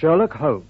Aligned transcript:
Sherlock 0.00 0.32
Holmes. 0.32 0.64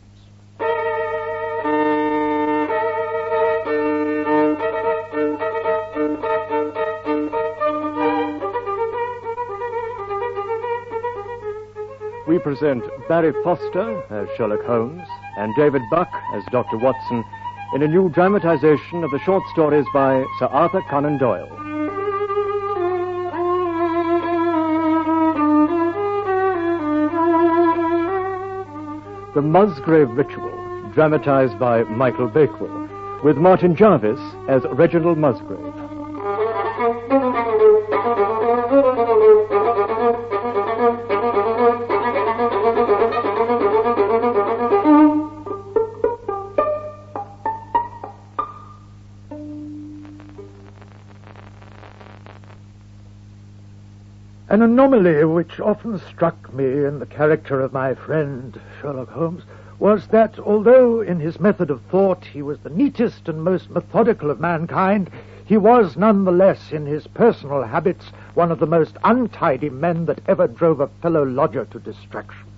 We 12.27 12.40
present 12.40 12.82
Barry 13.08 13.32
Foster 13.45 14.03
as 14.11 14.27
Sherlock 14.37 14.64
Holmes 14.64 15.06
and 15.37 15.54
David 15.54 15.83
Buck 15.92 16.10
as 16.34 16.42
Dr. 16.50 16.78
Watson 16.78 17.24
in 17.76 17.84
a 17.84 17.86
new 17.86 18.08
dramatization 18.08 19.04
of 19.04 19.12
the 19.12 19.20
short 19.20 19.44
stories 19.52 19.86
by 19.94 20.24
Sir 20.40 20.46
Arthur 20.46 20.82
Conan 20.90 21.18
Doyle. 21.18 21.59
The 29.32 29.42
Musgrave 29.42 30.10
Ritual, 30.10 30.90
dramatized 30.92 31.56
by 31.56 31.84
Michael 31.84 32.27
Bakewell, 32.27 32.88
with 33.23 33.36
Martin 33.36 33.77
Jarvis 33.77 34.18
as 34.48 34.62
Reginald 34.72 35.18
Musgrave. 35.18 35.70
An 54.50 54.62
anomaly 54.62 55.24
which 55.27 55.60
often 55.60 55.96
struck 56.00 56.52
me 56.52 56.84
in 56.84 56.98
the 56.98 57.06
character 57.06 57.60
of 57.60 57.72
my 57.72 57.95
friend 57.95 58.60
Sherlock 58.80 59.10
Holmes 59.10 59.45
was 59.78 60.08
that 60.08 60.41
although 60.41 61.00
in 61.00 61.20
his 61.20 61.38
method 61.38 61.70
of 61.70 61.80
thought 61.82 62.24
he 62.24 62.42
was 62.42 62.58
the 62.58 62.68
neatest 62.68 63.28
and 63.28 63.44
most 63.44 63.70
methodical 63.70 64.28
of 64.28 64.41
mankind, 64.41 65.08
he 65.44 65.56
was 65.56 65.97
none 65.97 66.25
the 66.25 66.33
less 66.33 66.72
in 66.72 66.84
his 66.84 67.06
personal 67.06 67.62
habits 67.62 68.10
one 68.34 68.50
of 68.50 68.58
the 68.58 68.66
most 68.66 68.97
untidy 69.05 69.70
men 69.70 70.06
that 70.06 70.20
ever 70.27 70.48
drove 70.48 70.80
a 70.80 70.88
fellow 71.00 71.22
lodger 71.22 71.64
to 71.66 71.78
distraction. 71.78 72.48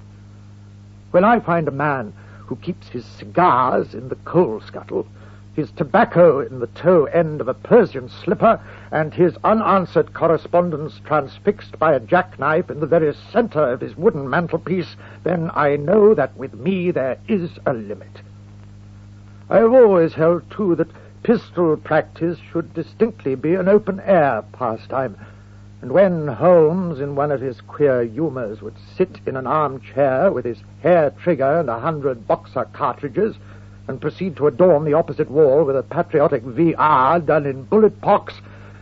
When 1.10 1.24
I 1.24 1.40
find 1.40 1.68
a 1.68 1.72
man 1.72 2.14
who 2.46 2.56
keeps 2.56 2.88
his 2.88 3.04
cigars 3.04 3.92
in 3.94 4.08
the 4.08 4.16
coal 4.24 4.62
scuttle, 4.62 5.06
his 5.54 5.70
tobacco 5.72 6.40
in 6.40 6.60
the 6.60 6.66
toe 6.68 7.04
end 7.06 7.40
of 7.40 7.48
a 7.48 7.54
Persian 7.54 8.08
slipper, 8.08 8.58
and 8.90 9.12
his 9.12 9.36
unanswered 9.44 10.14
correspondence 10.14 11.00
transfixed 11.04 11.78
by 11.78 11.92
a 11.92 12.00
jackknife 12.00 12.70
in 12.70 12.80
the 12.80 12.86
very 12.86 13.14
center 13.30 13.72
of 13.72 13.80
his 13.80 13.96
wooden 13.96 14.28
mantelpiece, 14.28 14.96
then 15.24 15.50
I 15.54 15.76
know 15.76 16.14
that 16.14 16.36
with 16.36 16.54
me 16.54 16.90
there 16.90 17.18
is 17.28 17.50
a 17.66 17.72
limit. 17.72 18.22
I 19.50 19.58
have 19.58 19.72
always 19.72 20.14
held, 20.14 20.50
too, 20.50 20.74
that 20.76 20.88
pistol 21.22 21.76
practice 21.76 22.38
should 22.50 22.72
distinctly 22.72 23.34
be 23.34 23.54
an 23.54 23.68
open 23.68 24.00
air 24.00 24.42
pastime. 24.52 25.16
And 25.82 25.92
when 25.92 26.28
Holmes, 26.28 27.00
in 27.00 27.14
one 27.14 27.30
of 27.30 27.40
his 27.40 27.60
queer 27.60 28.02
humors, 28.04 28.62
would 28.62 28.76
sit 28.96 29.20
in 29.26 29.36
an 29.36 29.46
armchair 29.46 30.32
with 30.32 30.44
his 30.44 30.58
hair 30.82 31.10
trigger 31.10 31.60
and 31.60 31.68
a 31.68 31.80
hundred 31.80 32.26
boxer 32.26 32.66
cartridges, 32.72 33.36
and 33.88 34.00
proceed 34.00 34.36
to 34.36 34.46
adorn 34.46 34.84
the 34.84 34.92
opposite 34.92 35.30
wall 35.30 35.64
with 35.64 35.76
a 35.76 35.82
patriotic 35.82 36.42
VR 36.44 37.24
done 37.24 37.46
in 37.46 37.64
bullet 37.64 38.00
pocks, 38.00 38.34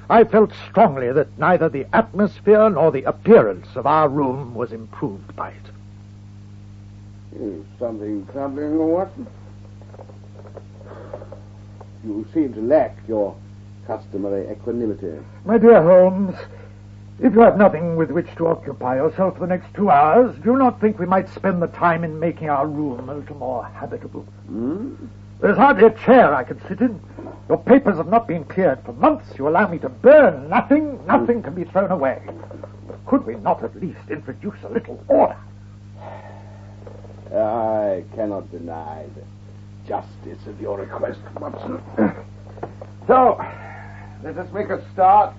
I 0.08 0.24
felt 0.24 0.52
strongly 0.68 1.12
that 1.12 1.38
neither 1.38 1.68
the 1.68 1.86
atmosphere 1.92 2.68
nor 2.70 2.90
the 2.90 3.04
appearance 3.04 3.68
of 3.76 3.86
our 3.86 4.08
room 4.08 4.54
was 4.54 4.72
improved 4.72 5.36
by 5.36 5.50
it. 5.50 5.70
Is 7.40 7.64
something 7.78 8.26
troubling 8.32 8.72
you, 8.72 8.82
Watson? 8.82 9.26
You 12.04 12.26
seem 12.34 12.54
to 12.54 12.60
lack 12.60 12.96
your 13.06 13.36
customary 13.86 14.50
equanimity. 14.50 15.18
My 15.44 15.58
dear 15.58 15.82
Holmes, 15.82 16.34
if 17.22 17.34
you 17.34 17.40
have 17.40 17.58
nothing 17.58 17.96
with 17.96 18.10
which 18.10 18.34
to 18.36 18.46
occupy 18.46 18.96
yourself 18.96 19.34
for 19.34 19.40
the 19.40 19.46
next 19.46 19.72
two 19.74 19.90
hours, 19.90 20.34
do 20.36 20.52
you 20.52 20.56
not 20.56 20.80
think 20.80 20.98
we 20.98 21.06
might 21.06 21.28
spend 21.28 21.60
the 21.60 21.66
time 21.68 22.02
in 22.02 22.18
making 22.18 22.48
our 22.48 22.66
room 22.66 23.08
a 23.08 23.14
little 23.14 23.36
more 23.36 23.64
habitable? 23.64 24.22
Hmm? 24.46 24.94
There's 25.40 25.56
hardly 25.56 25.84
a 25.86 25.90
chair 25.90 26.34
I 26.34 26.44
can 26.44 26.60
sit 26.68 26.80
in. 26.80 27.00
Your 27.48 27.58
papers 27.58 27.96
have 27.96 28.08
not 28.08 28.26
been 28.26 28.44
cleared 28.44 28.82
for 28.84 28.92
months. 28.92 29.38
You 29.38 29.48
allow 29.48 29.66
me 29.68 29.78
to 29.78 29.88
burn 29.88 30.48
nothing. 30.48 31.04
Nothing 31.06 31.42
can 31.42 31.54
be 31.54 31.64
thrown 31.64 31.90
away. 31.90 32.22
Could 33.06 33.26
we 33.26 33.36
not 33.36 33.62
at 33.64 33.78
least 33.80 34.00
introduce 34.10 34.62
a 34.64 34.68
little 34.68 35.02
order? 35.08 35.36
I 37.34 38.04
cannot 38.14 38.50
deny 38.50 39.04
the 39.14 39.22
justice 39.86 40.46
of 40.46 40.60
your 40.60 40.78
request, 40.78 41.20
Watson. 41.38 41.82
So, 43.06 43.44
let 44.22 44.36
us 44.36 44.52
make 44.52 44.68
a 44.68 44.84
start 44.92 45.34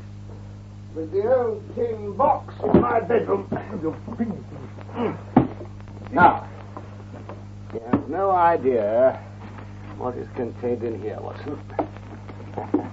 with 0.96 1.12
the 1.12 1.24
old 1.34 1.63
tin 1.75 2.13
box 2.13 2.53
in 2.63 2.81
my 2.81 3.00
bedroom. 3.00 3.47
Now, 6.12 6.50
you 7.74 7.79
have 7.90 8.09
no 8.09 8.31
idea 8.31 9.24
what 9.97 10.18
is 10.18 10.28
contained 10.35 10.84
in 10.84 11.01
here, 11.01 11.18
Watson. 11.22 11.57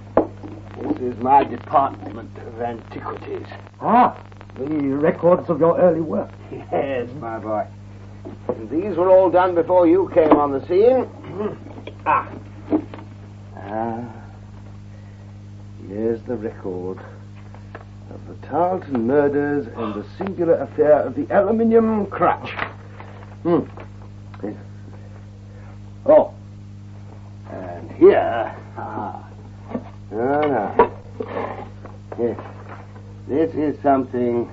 This 0.81 1.13
is 1.13 1.21
my 1.21 1.43
department 1.43 2.31
of 2.37 2.61
antiquities. 2.61 3.45
Ah, 3.81 4.17
the 4.55 4.65
records 4.65 5.49
of 5.49 5.59
your 5.59 5.77
early 5.77 5.99
work. 5.99 6.31
Yes, 6.49 7.09
my 7.19 7.37
boy. 7.37 7.67
And 8.47 8.69
these 8.69 8.95
were 8.95 9.09
all 9.09 9.29
done 9.29 9.55
before 9.55 9.87
you 9.87 10.09
came 10.13 10.31
on 10.31 10.53
the 10.53 10.65
scene. 10.67 11.05
ah. 12.05 12.31
Ah. 13.57 14.13
Here's 15.89 16.21
the 16.23 16.37
record 16.37 16.99
of 18.09 18.27
the 18.27 18.47
Tarleton 18.47 19.05
murders 19.07 19.67
and 19.75 19.93
the 19.93 20.05
singular 20.17 20.55
affair 20.55 21.01
of 21.01 21.15
the 21.15 21.27
aluminium 21.31 22.05
crutch. 22.07 22.49
Hmm. 23.43 23.59
Yes. 24.43 24.55
Oh. 26.05 26.33
And 27.51 27.91
here. 27.93 28.55
Ah. 28.77 29.29
No, 30.11 30.41
no. 30.41 30.93
Yes. 32.19 32.39
This 33.27 33.53
is 33.53 33.81
something 33.83 34.49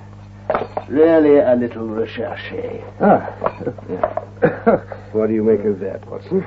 really 0.87 1.37
a 1.39 1.55
little 1.55 1.87
recherche. 1.87 2.81
Ah, 3.01 3.25
What 5.11 5.27
do 5.27 5.33
you 5.33 5.43
make 5.43 5.61
of 5.65 5.79
that, 5.79 6.05
Watson? 6.07 6.45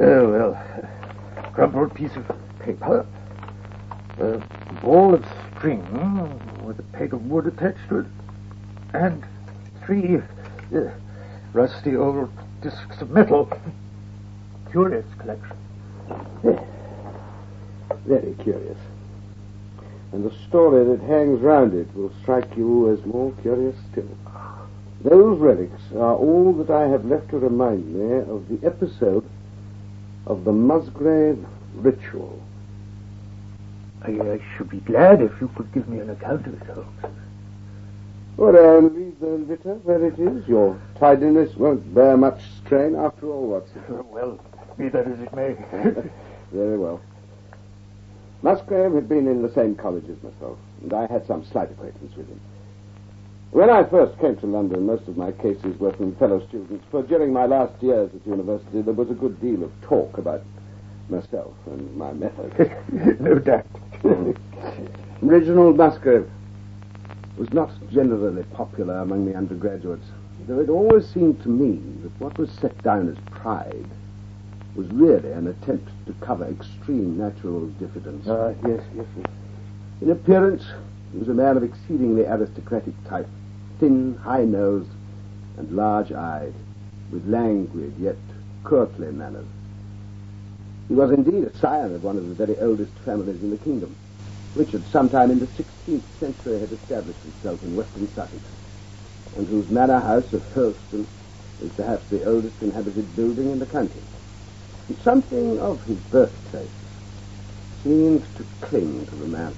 oh, 0.00 0.30
well, 0.30 1.52
crumpled 1.52 1.92
piece 1.94 2.14
of 2.14 2.24
paper, 2.60 3.04
a 4.20 4.38
ball 4.80 5.14
of 5.14 5.24
string 5.60 5.84
with 6.64 6.78
a 6.78 6.82
peg 6.94 7.12
of 7.12 7.26
wood 7.26 7.46
attached 7.46 7.86
to 7.90 7.98
it, 7.98 8.06
and 8.94 9.22
three 9.84 10.16
uh, 10.74 10.90
rusty 11.52 11.94
old 11.94 12.30
discs 12.62 13.02
of 13.02 13.10
metal. 13.10 13.46
Curious 14.70 15.04
collection. 15.18 15.58
Very 18.06 18.34
curious. 18.42 18.78
And 20.12 20.24
the 20.24 20.34
story 20.48 20.82
that 20.96 21.04
hangs 21.06 21.40
round 21.40 21.74
it 21.74 21.94
will 21.94 22.12
strike 22.22 22.56
you 22.56 22.90
as 22.90 23.04
more 23.04 23.30
curious 23.42 23.76
still. 23.92 24.08
Those 25.02 25.38
relics 25.38 25.82
are 25.94 26.14
all 26.14 26.54
that 26.54 26.70
I 26.70 26.88
have 26.88 27.04
left 27.04 27.28
to 27.30 27.38
remind 27.38 27.94
me 27.94 28.16
of 28.32 28.48
the 28.48 28.66
episode 28.66 29.28
of 30.26 30.44
the 30.44 30.52
Musgrave 30.52 31.44
ritual. 31.74 32.42
I, 34.02 34.10
I 34.10 34.40
should 34.56 34.70
be 34.70 34.78
glad 34.80 35.20
if 35.20 35.32
you 35.40 35.48
could 35.56 35.72
give 35.72 35.88
me 35.88 35.98
an 35.98 36.10
account 36.10 36.46
of 36.46 36.54
it, 36.54 36.66
Holmes. 36.68 37.04
Well, 38.36 38.56
I'll 38.56 38.82
leave 38.88 39.20
the 39.20 39.26
litter 39.26 39.74
where 39.84 40.04
it 40.06 40.18
is. 40.18 40.48
Your 40.48 40.80
tidiness 40.98 41.54
won't 41.56 41.94
bear 41.94 42.16
much 42.16 42.40
strain 42.64 42.94
after 42.94 43.26
all, 43.26 43.46
Watson. 43.48 43.82
Well, 44.10 44.40
be 44.78 44.88
that 44.88 45.06
as 45.06 45.20
it 45.20 45.34
may. 45.34 45.54
Very 46.52 46.78
well. 46.78 47.00
Musgrave 48.42 48.94
had 48.94 49.08
been 49.08 49.26
in 49.26 49.42
the 49.42 49.52
same 49.52 49.74
college 49.74 50.08
as 50.08 50.22
myself, 50.22 50.58
and 50.82 50.94
I 50.94 51.06
had 51.06 51.26
some 51.26 51.44
slight 51.44 51.70
acquaintance 51.70 52.16
with 52.16 52.28
him. 52.28 52.40
When 53.50 53.68
I 53.68 53.84
first 53.84 54.18
came 54.20 54.36
to 54.36 54.46
London, 54.46 54.86
most 54.86 55.06
of 55.08 55.18
my 55.18 55.32
cases 55.32 55.78
were 55.78 55.92
from 55.92 56.14
fellow 56.16 56.46
students, 56.48 56.84
for 56.90 57.02
during 57.02 57.32
my 57.32 57.44
last 57.44 57.82
years 57.82 58.10
at 58.14 58.26
university, 58.26 58.80
there 58.80 58.94
was 58.94 59.10
a 59.10 59.14
good 59.14 59.38
deal 59.40 59.62
of 59.64 59.72
talk 59.82 60.16
about 60.16 60.42
myself 61.10 61.52
and 61.66 61.94
my 61.96 62.12
methods. 62.12 62.54
no 63.20 63.38
doubt. 63.38 63.66
Reginald 65.22 65.76
Musgrave 65.76 66.28
was 67.36 67.52
not 67.52 67.70
generally 67.90 68.42
popular 68.54 68.98
among 68.98 69.26
the 69.26 69.34
undergraduates, 69.34 70.06
though 70.46 70.60
it 70.60 70.68
always 70.68 71.08
seemed 71.08 71.42
to 71.42 71.48
me 71.48 71.80
that 72.02 72.20
what 72.20 72.38
was 72.38 72.50
set 72.50 72.80
down 72.82 73.08
as 73.08 73.16
pride 73.30 73.86
was 74.74 74.86
really 74.88 75.32
an 75.32 75.48
attempt 75.48 75.90
to 76.06 76.12
cover 76.24 76.46
extreme 76.46 77.18
natural 77.18 77.66
diffidence. 77.78 78.26
Ah, 78.28 78.52
yes, 78.66 78.82
yes, 78.94 79.06
yes. 79.16 79.26
In 80.00 80.10
appearance, 80.10 80.64
he 81.12 81.18
was 81.18 81.28
a 81.28 81.34
man 81.34 81.56
of 81.56 81.62
exceedingly 81.62 82.24
aristocratic 82.24 82.94
type, 83.04 83.28
thin, 83.78 84.16
high-nosed, 84.22 84.90
and 85.58 85.70
large-eyed. 85.72 86.54
with 87.12 87.26
languid 87.26 87.92
yet 87.98 88.16
courtly 88.62 89.10
manners. 89.10 89.46
He 90.90 90.96
was 90.96 91.12
indeed 91.12 91.44
a 91.44 91.56
scion 91.56 91.94
of 91.94 92.02
one 92.02 92.18
of 92.18 92.26
the 92.28 92.34
very 92.34 92.58
oldest 92.58 92.98
families 93.04 93.40
in 93.40 93.50
the 93.50 93.56
kingdom, 93.58 93.94
which 94.54 94.74
at 94.74 94.84
some 94.86 95.08
time 95.08 95.30
in 95.30 95.38
the 95.38 95.46
16th 95.46 96.02
century 96.18 96.58
had 96.58 96.72
established 96.72 97.24
itself 97.24 97.62
in 97.62 97.76
western 97.76 98.08
Sussex, 98.08 98.42
and 99.36 99.46
whose 99.46 99.70
manor 99.70 100.00
house 100.00 100.32
of 100.32 100.42
Hurlstone 100.52 101.06
is 101.62 101.70
perhaps 101.76 102.02
the 102.10 102.24
oldest 102.24 102.60
inhabited 102.60 103.14
building 103.14 103.52
in 103.52 103.60
the 103.60 103.66
country. 103.66 104.02
And 104.88 104.98
something 104.98 105.60
of 105.60 105.80
his 105.84 105.98
birthplace 106.10 106.66
seemed 107.84 108.26
to 108.34 108.44
cling 108.60 109.06
to 109.06 109.14
the 109.14 109.28
man, 109.28 109.54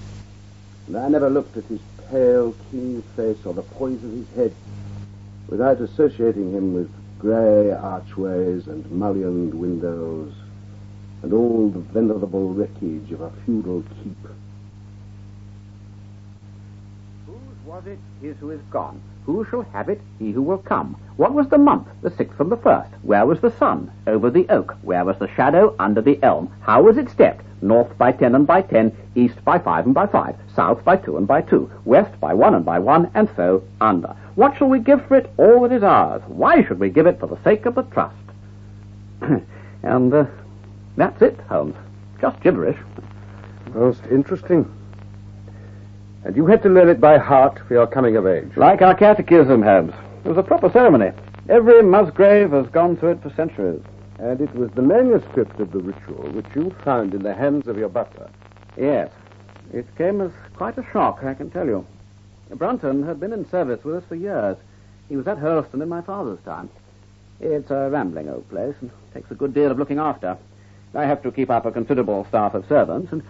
and 0.87 0.99
I 0.99 1.09
never 1.09 1.31
looked 1.31 1.57
at 1.57 1.65
his 1.65 1.81
pale, 2.11 2.55
keen 2.71 3.03
face 3.17 3.47
or 3.47 3.55
the 3.55 3.63
poise 3.63 4.05
of 4.05 4.13
his 4.13 4.29
head 4.37 4.55
without 5.49 5.81
associating 5.81 6.53
him 6.53 6.75
with 6.75 6.91
grey 7.19 7.71
archways 7.71 8.67
and 8.67 8.85
mullioned 8.91 9.55
windows 9.55 10.35
all 11.31 11.69
the 11.69 11.79
venerable 11.79 12.53
wreckage 12.53 13.13
of 13.13 13.21
a 13.21 13.31
feudal 13.45 13.85
keep. 14.03 14.17
Whose 17.27 17.37
was 17.65 17.87
it? 17.87 17.99
His 18.21 18.37
who 18.39 18.51
is 18.51 18.61
gone. 18.71 19.01
Who 19.27 19.45
shall 19.49 19.63
have 19.73 19.89
it? 19.89 20.01
He 20.19 20.33
who 20.33 20.43
will 20.43 20.59
come. 20.59 21.01
What 21.17 21.33
was 21.33 21.49
the 21.49 21.59
month? 21.59 21.87
The 22.03 22.11
sixth 22.11 22.37
from 22.37 22.49
the 22.49 22.57
first. 22.57 22.91
Where 23.03 23.25
was 23.25 23.41
the 23.41 23.53
sun? 23.53 23.93
Over 24.07 24.31
the 24.31 24.49
oak. 24.49 24.75
Where 24.83 25.05
was 25.05 25.19
the 25.19 25.29
shadow? 25.29 25.77
Under 25.79 26.01
the 26.01 26.19
elm. 26.23 26.53
How 26.63 26.83
was 26.83 26.99
it 26.99 27.09
stepped? 27.11 27.45
North 27.63 27.97
by 27.97 28.11
ten 28.11 28.35
and 28.35 28.45
by 28.45 28.63
ten, 28.63 28.97
east 29.15 29.45
by 29.45 29.59
five 29.61 29.85
and 29.85 29.95
by 29.95 30.07
five, 30.07 30.35
south 30.57 30.85
by 30.85 30.97
two 30.97 31.17
and 31.17 31.29
by 31.29 31.43
two, 31.43 31.71
west 31.85 32.19
by 32.19 32.35
one 32.35 32.57
and 32.57 32.65
by 32.65 32.81
one, 32.81 33.09
and 33.15 33.31
so 33.37 33.63
under. 33.81 34.17
What 34.35 34.57
shall 34.57 34.69
we 34.69 34.81
give 34.81 35.07
for 35.07 35.17
it? 35.17 35.33
All 35.37 35.63
that 35.63 35.73
is 35.73 35.85
ours. 35.85 36.23
Why 36.27 36.65
should 36.65 36.81
we 36.81 36.91
give 36.91 37.07
it 37.07 37.21
for 37.21 37.29
the 37.29 37.41
sake 37.45 37.65
of 37.67 37.77
the 37.77 37.83
trust? 37.85 38.17
and 39.85 40.13
uh, 40.13 40.25
that's 40.97 41.23
it, 41.23 41.39
Holmes. 41.49 41.77
Just 42.21 42.41
gibberish. 42.41 42.79
Most 43.75 44.03
interesting. 44.11 44.71
And 46.25 46.37
you 46.37 46.47
had 46.47 46.63
to 46.63 46.69
learn 46.69 46.89
it 46.89 47.01
by 47.01 47.19
heart 47.19 47.59
for 47.67 47.75
your 47.75 47.87
coming 47.87 48.17
of 48.17 48.27
age. 48.27 48.57
Like 48.57 48.83
our 48.83 48.95
catechism, 48.95 49.63
Holmes. 49.63 49.95
It 50.25 50.29
was 50.29 50.39
a 50.39 50.43
proper 50.43 50.71
ceremony. 50.71 51.11
Every 51.49 51.83
Musgrave 51.83 52.53
has 52.53 52.67
gone 52.69 52.97
through 52.97 53.13
it 53.13 53.23
for 53.23 53.31
centuries. 53.31 53.83
And 54.19 54.41
it 54.41 54.55
was 54.55 54.71
the 54.73 54.83
manuscript 54.83 55.59
of 55.59 55.73
the 55.73 55.81
ritual 55.81 56.31
which 56.31 56.47
you 56.55 56.75
found 56.85 57.13
in 57.15 57.23
the 57.23 57.35
hands 57.35 57.67
of 57.67 57.77
your 57.77 57.89
butler. 57.89 58.31
Yes. 58.77 59.11
It 59.73 59.87
came 59.97 60.21
as 60.21 60.31
quite 60.55 60.79
a 60.79 60.87
shock, 60.93 61.25
I 61.25 61.35
can 61.35 61.51
tell 61.51 61.67
you. 61.67 61.85
Brunton 62.51 63.03
had 63.05 63.19
been 63.19 63.33
in 63.33 63.49
service 63.49 63.83
with 63.83 63.97
us 63.97 64.05
for 64.09 64.15
years. 64.15 64.57
He 65.09 65.17
was 65.17 65.27
at 65.27 65.39
Hurlstone 65.39 65.83
in 65.83 65.89
my 65.89 66.03
father's 66.03 66.41
time. 66.45 66.71
It's 67.41 67.71
a 67.71 67.91
rambling 67.91 68.29
old 68.29 68.49
place 68.49 68.77
and 68.81 68.91
takes 69.13 69.31
a 69.31 69.35
good 69.35 69.55
deal 69.55 69.71
of 69.71 69.79
looking 69.79 69.99
after. 69.99 70.39
I 70.95 71.07
have 71.07 71.23
to 71.23 71.33
keep 71.33 71.51
up 71.51 71.65
a 71.67 71.73
considerable 71.73 72.27
staff 72.29 72.55
of 72.55 72.67
servants, 72.69 73.13
and, 73.13 73.23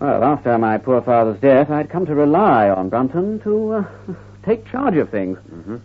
well, 0.00 0.24
after 0.24 0.58
my 0.58 0.78
poor 0.78 1.00
father's 1.00 1.40
death, 1.40 1.70
I'd 1.70 1.90
come 1.90 2.06
to 2.06 2.14
rely 2.14 2.68
on 2.68 2.88
Brunton 2.88 3.40
to 3.40 3.72
uh, 3.72 3.84
take 4.44 4.66
charge 4.66 4.96
of 4.96 5.10
things. 5.10 5.38
Mm-hmm. 5.38 5.76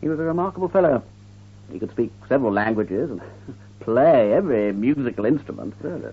He 0.00 0.08
was 0.08 0.18
a 0.18 0.22
remarkable 0.22 0.68
fellow. 0.68 1.02
He 1.70 1.78
could 1.78 1.90
speak 1.90 2.12
several 2.28 2.52
languages 2.52 3.10
and 3.10 3.20
play 3.80 4.32
every 4.32 4.72
musical 4.72 5.26
instrument. 5.26 5.74
Really? 5.80 6.12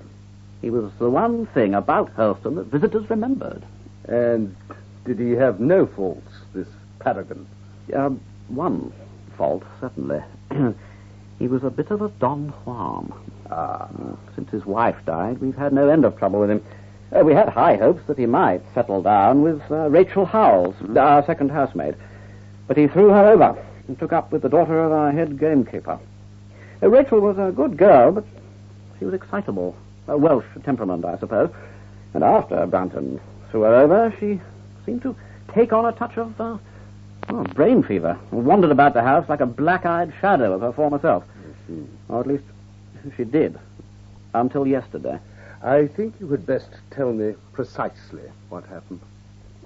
He 0.61 0.69
was 0.69 0.91
the 0.97 1.09
one 1.09 1.45
thing 1.47 1.73
about 1.73 2.15
Hurlstone 2.15 2.55
that 2.55 2.67
visitors 2.67 3.09
remembered. 3.09 3.63
And 4.05 4.55
did 5.05 5.19
he 5.19 5.31
have 5.31 5.59
no 5.59 5.85
faults, 5.85 6.31
this 6.53 6.67
paragon? 6.99 7.45
Um, 7.93 8.21
one 8.47 8.93
fault, 9.37 9.63
certainly. 9.81 10.21
he 11.39 11.47
was 11.47 11.63
a 11.63 11.69
bit 11.69 11.91
of 11.91 12.01
a 12.01 12.09
Don 12.09 12.49
Juan. 12.65 13.13
Uh, 13.53 13.87
Since 14.35 14.49
his 14.49 14.65
wife 14.65 14.95
died, 15.05 15.37
we've 15.37 15.55
had 15.55 15.73
no 15.73 15.87
end 15.87 16.05
of 16.05 16.17
trouble 16.17 16.39
with 16.39 16.49
him. 16.49 16.63
Uh, 17.15 17.23
we 17.23 17.33
had 17.33 17.47
high 17.47 17.75
hopes 17.75 18.01
that 18.07 18.17
he 18.17 18.25
might 18.25 18.61
settle 18.73 19.03
down 19.03 19.43
with 19.43 19.61
uh, 19.69 19.89
Rachel 19.89 20.25
Howells, 20.25 20.75
our 20.97 21.23
second 21.25 21.51
housemaid. 21.51 21.95
But 22.67 22.77
he 22.77 22.87
threw 22.87 23.09
her 23.09 23.27
over 23.27 23.63
and 23.87 23.99
took 23.99 24.11
up 24.11 24.31
with 24.31 24.41
the 24.41 24.49
daughter 24.49 24.83
of 24.83 24.91
our 24.91 25.11
head 25.11 25.37
gamekeeper. 25.39 25.99
Uh, 26.81 26.89
Rachel 26.89 27.19
was 27.19 27.37
a 27.37 27.51
good 27.51 27.77
girl, 27.77 28.11
but 28.13 28.25
she 28.97 29.05
was 29.05 29.13
excitable. 29.13 29.75
A 30.07 30.17
Welsh 30.17 30.45
temperament, 30.63 31.05
I 31.05 31.19
suppose. 31.19 31.51
And 32.15 32.23
after 32.23 32.65
Brunton 32.65 33.21
threw 33.51 33.61
her 33.61 33.75
over, 33.75 34.15
she 34.19 34.41
seemed 34.83 35.03
to 35.03 35.15
take 35.53 35.73
on 35.73 35.85
a 35.85 35.91
touch 35.91 36.17
of 36.17 36.41
uh, 36.41 36.57
oh, 37.29 37.43
brain 37.53 37.83
fever 37.83 38.17
and 38.31 38.45
wandered 38.45 38.71
about 38.71 38.95
the 38.95 39.03
house 39.03 39.29
like 39.29 39.41
a 39.41 39.45
black-eyed 39.45 40.11
shadow 40.19 40.53
of 40.53 40.61
her 40.61 40.73
former 40.73 40.99
self. 40.99 41.23
Or 42.09 42.19
at 42.19 42.27
least 42.27 42.43
she 43.15 43.23
did. 43.23 43.59
Until 44.33 44.65
yesterday. 44.65 45.19
I 45.61 45.87
think 45.87 46.15
you 46.19 46.27
had 46.29 46.45
best 46.45 46.69
tell 46.91 47.13
me 47.13 47.35
precisely 47.53 48.23
what 48.49 48.65
happened. 48.65 49.01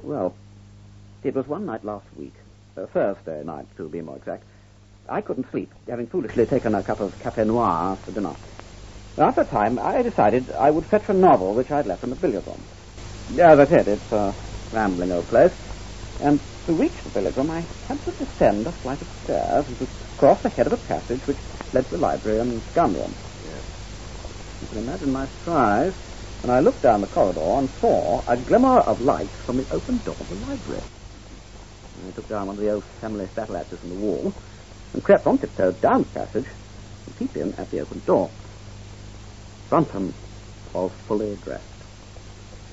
Well, 0.03 0.35
it 1.23 1.33
was 1.33 1.47
one 1.47 1.65
night 1.65 1.83
last 1.83 2.05
week. 2.15 2.33
Uh, 2.77 2.85
Thursday 2.87 3.43
night, 3.43 3.65
to 3.77 3.89
be 3.89 4.01
more 4.01 4.17
exact. 4.17 4.43
I 5.09 5.21
couldn't 5.21 5.49
sleep, 5.49 5.71
having 5.89 6.07
foolishly 6.07 6.45
taken 6.45 6.75
a 6.75 6.83
cup 6.83 6.99
of 6.99 7.17
café 7.19 7.47
noir 7.47 7.67
after 7.93 8.11
dinner. 8.11 8.35
After 9.17 9.41
a 9.41 9.45
time, 9.45 9.79
I 9.79 10.03
decided 10.03 10.51
I 10.51 10.69
would 10.69 10.85
fetch 10.85 11.09
a 11.09 11.13
novel 11.13 11.55
which 11.55 11.71
I'd 11.71 11.87
left 11.87 12.03
in 12.03 12.11
the 12.11 12.15
billiard 12.15 12.45
room. 12.45 12.63
As 13.39 13.57
I 13.59 13.65
said, 13.65 13.87
it's 13.87 14.11
a 14.11 14.35
rambling 14.71 15.11
old 15.11 15.27
place. 15.27 15.53
And 16.19 16.39
to 16.67 16.73
reach 16.73 16.93
the 17.03 17.09
billiard 17.09 17.35
room, 17.35 17.49
I 17.49 17.65
had 17.87 18.03
to 18.05 18.11
descend 18.11 18.67
a 18.67 18.71
flight 18.73 19.01
of 19.01 19.07
stairs 19.23 19.65
and 19.67 19.79
to 19.79 19.87
cross 20.17 20.39
the 20.43 20.49
head 20.49 20.67
of 20.67 20.73
a 20.73 20.77
passage 20.77 21.25
which 21.25 21.39
led 21.73 21.85
to 21.85 21.91
the 21.91 21.97
library 21.97 22.39
and 22.39 22.61
gun 22.73 22.93
room. 22.93 23.15
Can 24.77 24.87
imagine 24.87 25.11
my 25.11 25.25
surprise 25.25 25.93
when 26.43 26.55
I 26.55 26.59
looked 26.59 26.83
down 26.83 27.01
the 27.01 27.07
corridor 27.07 27.57
and 27.57 27.67
saw 27.81 28.21
a 28.27 28.37
glimmer 28.37 28.77
of 28.81 29.01
light 29.01 29.31
from 29.43 29.57
the 29.57 29.65
open 29.73 29.97
door 30.05 30.15
of 30.19 30.29
the 30.29 30.35
library. 30.35 30.83
I 32.07 32.11
took 32.11 32.29
down 32.29 32.45
one 32.45 32.57
of 32.57 32.61
the 32.61 32.69
old 32.69 32.83
family 33.01 33.25
battle 33.35 33.57
axes 33.57 33.79
in 33.81 33.89
the 33.89 33.95
wall 33.95 34.31
and 34.93 35.03
crept 35.03 35.25
on 35.25 35.39
tiptoe 35.39 35.71
down 35.71 36.03
the 36.03 36.19
passage 36.19 36.45
and 37.07 37.17
peeped 37.17 37.37
in 37.37 37.55
at 37.55 37.71
the 37.71 37.79
open 37.79 38.03
door. 38.05 38.29
Brunton 39.71 40.13
was 40.75 40.91
fully 41.07 41.35
dressed. 41.37 41.63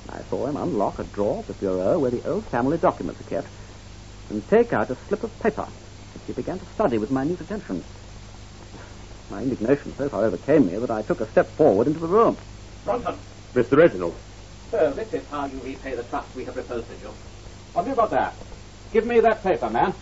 I 0.07 0.21
saw 0.29 0.45
him 0.45 0.57
unlock 0.57 0.99
a 0.99 1.05
drawer 1.05 1.39
of 1.39 1.47
the 1.47 1.53
bureau 1.53 1.97
where 1.97 2.11
the 2.11 2.21
old 2.29 2.45
family 2.51 2.77
documents 2.77 3.19
are 3.19 3.23
kept 3.23 3.49
and 4.29 4.47
take 4.47 4.73
out 4.73 4.91
a 4.91 4.97
slip 5.07 5.23
of 5.23 5.39
paper 5.39 5.65
which 6.13 6.23
he 6.27 6.33
began 6.33 6.59
to 6.59 6.67
study 6.75 6.99
with 6.99 7.09
minute 7.09 7.41
attention. 7.41 7.83
My 9.29 9.41
indignation 9.41 9.93
so 9.95 10.07
far 10.09 10.23
overcame 10.25 10.67
me 10.67 10.77
that 10.77 10.91
I 10.91 11.01
took 11.01 11.21
a 11.21 11.27
step 11.27 11.47
forward 11.47 11.87
into 11.87 11.99
the 11.99 12.07
room. 12.07 12.37
Brunton! 12.83 13.17
Mr. 13.53 13.77
Reginald. 13.77 14.15
So 14.71 14.91
this 14.91 15.13
is 15.13 15.25
how 15.29 15.45
you 15.45 15.59
repay 15.63 15.95
the 15.95 16.03
trust 16.03 16.35
we 16.35 16.45
have 16.45 16.55
reposed 16.55 16.89
in 16.91 16.99
you. 17.01 17.13
What 17.73 17.83
have 17.83 17.87
you 17.87 17.95
got 17.95 18.11
there? 18.11 18.31
Give 18.91 19.05
me 19.05 19.19
that 19.21 19.41
paper, 19.43 19.69
man. 19.69 19.93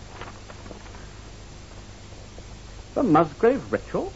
The 2.94 3.02
Musgrave 3.02 3.72
ritual? 3.72 4.12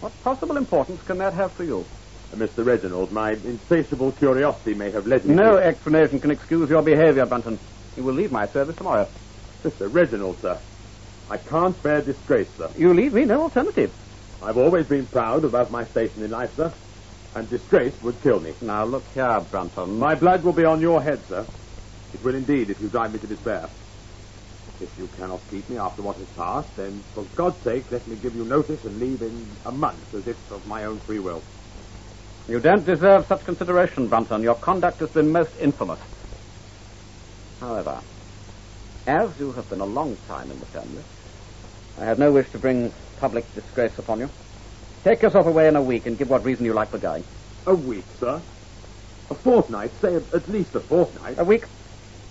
What 0.00 0.12
possible 0.22 0.56
importance 0.56 1.02
can 1.02 1.18
that 1.18 1.34
have 1.34 1.52
for 1.52 1.64
you? 1.64 1.84
Uh, 2.32 2.36
Mr. 2.36 2.64
Reginald, 2.64 3.12
my 3.12 3.32
insatiable 3.32 4.12
curiosity 4.12 4.74
may 4.74 4.90
have 4.90 5.06
led 5.06 5.24
me 5.24 5.34
No 5.34 5.56
to... 5.56 5.64
explanation 5.64 6.20
can 6.20 6.30
excuse 6.30 6.70
your 6.70 6.82
behavior, 6.82 7.26
Brunton. 7.26 7.58
You 7.96 8.04
will 8.04 8.14
leave 8.14 8.30
my 8.32 8.46
service 8.46 8.76
tomorrow. 8.76 9.08
Mr. 9.64 9.92
Reginald, 9.92 10.40
sir. 10.40 10.58
I 11.28 11.36
can't 11.36 11.80
bear 11.82 12.00
disgrace, 12.00 12.48
sir. 12.56 12.70
You 12.76 12.94
leave 12.94 13.12
me 13.12 13.24
no 13.24 13.42
alternative. 13.42 13.92
I've 14.42 14.56
always 14.56 14.86
been 14.86 15.06
proud 15.06 15.44
about 15.44 15.70
my 15.70 15.84
station 15.84 16.22
in 16.22 16.30
life, 16.30 16.56
sir. 16.56 16.72
And 17.34 17.48
disgrace 17.48 17.94
would 18.02 18.22
kill 18.22 18.40
me. 18.40 18.54
Now 18.60 18.84
look 18.84 19.04
here, 19.14 19.40
Brunton. 19.50 19.98
My 19.98 20.14
blood 20.14 20.42
will 20.42 20.52
be 20.52 20.64
on 20.64 20.80
your 20.80 21.02
head, 21.02 21.20
sir. 21.28 21.46
It 22.12 22.24
will 22.24 22.34
indeed 22.34 22.70
if 22.70 22.80
you 22.80 22.88
drive 22.88 23.12
me 23.12 23.18
to 23.20 23.26
despair. 23.26 23.68
If 24.80 24.98
you 24.98 25.08
cannot 25.16 25.40
keep 25.50 25.68
me 25.68 25.76
after 25.76 26.02
what 26.02 26.16
has 26.16 26.26
passed, 26.28 26.74
then 26.76 27.02
for 27.14 27.24
God's 27.36 27.62
sake 27.62 27.90
let 27.92 28.06
me 28.08 28.16
give 28.16 28.34
you 28.34 28.44
notice 28.44 28.82
and 28.84 28.98
leave 28.98 29.20
in 29.22 29.56
a 29.66 29.70
month 29.70 30.14
as 30.14 30.26
if 30.26 30.50
of 30.50 30.66
my 30.66 30.84
own 30.84 30.98
free 31.00 31.18
will. 31.18 31.42
You 32.48 32.58
don't 32.58 32.84
deserve 32.84 33.26
such 33.26 33.44
consideration, 33.44 34.08
Brunton. 34.08 34.42
Your 34.42 34.54
conduct 34.54 35.00
has 35.00 35.10
been 35.10 35.30
most 35.30 35.52
infamous. 35.60 36.00
However, 37.60 38.00
as 39.06 39.30
you 39.38 39.52
have 39.52 39.68
been 39.68 39.80
a 39.80 39.86
long 39.86 40.16
time 40.26 40.50
in 40.50 40.58
the 40.58 40.66
family, 40.66 41.04
I 41.98 42.06
have 42.06 42.18
no 42.18 42.32
wish 42.32 42.50
to 42.50 42.58
bring 42.58 42.92
public 43.20 43.54
disgrace 43.54 43.98
upon 43.98 44.18
you. 44.18 44.30
Take 45.04 45.22
yourself 45.22 45.46
away 45.46 45.68
in 45.68 45.76
a 45.76 45.82
week 45.82 46.06
and 46.06 46.18
give 46.18 46.30
what 46.30 46.44
reason 46.44 46.64
you 46.64 46.72
like 46.72 46.90
for 46.90 46.98
going. 46.98 47.24
A 47.66 47.74
week, 47.74 48.04
sir? 48.18 48.40
A 49.30 49.34
fortnight, 49.34 49.92
say 50.00 50.16
at, 50.16 50.48
least 50.48 50.74
a 50.74 50.80
fortnight. 50.80 51.38
A 51.38 51.44
week, 51.44 51.64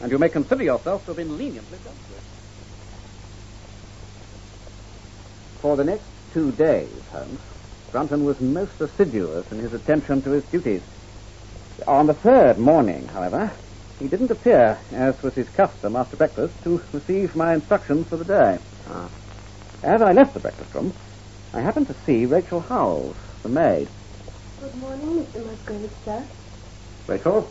and 0.02 0.12
you 0.12 0.18
may 0.18 0.30
consider 0.30 0.64
yourself 0.64 1.06
to 1.06 1.12
have 1.12 1.18
been 1.18 1.38
leniently 1.38 1.78
dealt 1.84 1.96
with. 1.96 2.24
For 5.62 5.78
the 5.78 5.84
next 5.84 6.06
two 6.34 6.52
days, 6.52 6.92
Holmes, 7.12 7.40
Brunton 7.92 8.26
was 8.26 8.40
most 8.42 8.82
assiduous 8.82 9.52
in 9.52 9.60
his 9.60 9.74
attention 9.74 10.22
to 10.24 10.32
his 10.32 10.44
duties. 10.46 10.82
On 11.88 12.08
the 12.08 12.14
third 12.14 12.58
morning, 12.58 13.08
however, 13.08 13.52
he 14.00 14.08
didn't 14.08 14.32
appear, 14.32 14.80
as 14.92 15.22
was 15.22 15.34
his 15.34 15.50
custom 15.50 15.96
after 15.96 16.18
breakfast, 16.18 16.54
to 16.64 16.82
receive 16.92 17.36
my 17.36 17.54
instructions 17.54 18.08
for 18.08 18.18
the 18.18 18.26
day. 18.26 18.60
Ah. 18.90 19.10
As 19.84 20.02
I 20.02 20.12
left 20.12 20.34
the 20.34 20.42
breakfast 20.42 20.74
room, 20.76 20.94
I 21.54 21.62
happened 21.62 21.88
to 21.88 21.96
see 22.06 22.26
Rachel 22.26 22.60
Howells, 22.60 23.16
the 23.44 23.50
maid. 23.50 23.88
Good 24.60 24.76
morning, 24.76 25.26
Mr. 25.26 25.46
Musgrave, 25.46 25.92
sir. 26.04 26.24
Rachel, 27.08 27.50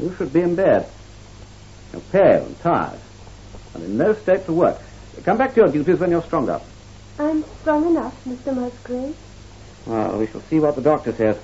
you 0.00 0.12
should 0.16 0.32
be 0.32 0.40
in 0.40 0.56
bed. 0.56 0.88
You're 1.92 2.02
pale 2.02 2.44
and 2.46 2.60
tired, 2.60 2.98
and 3.74 3.84
in 3.84 3.96
no 3.96 4.14
state 4.14 4.44
to 4.46 4.52
work. 4.52 4.80
Come 5.22 5.38
back 5.38 5.54
to 5.54 5.60
your 5.60 5.68
duties 5.68 6.00
when 6.00 6.10
you're 6.10 6.22
stronger. 6.22 6.60
I'm 7.18 7.44
strong 7.60 7.86
enough, 7.86 8.14
Mr. 8.26 8.54
Musgrave. 8.54 9.16
Well, 9.86 10.18
we 10.18 10.26
shall 10.26 10.42
see 10.42 10.58
what 10.58 10.74
the 10.74 10.82
doctor 10.82 11.12
says. 11.12 11.38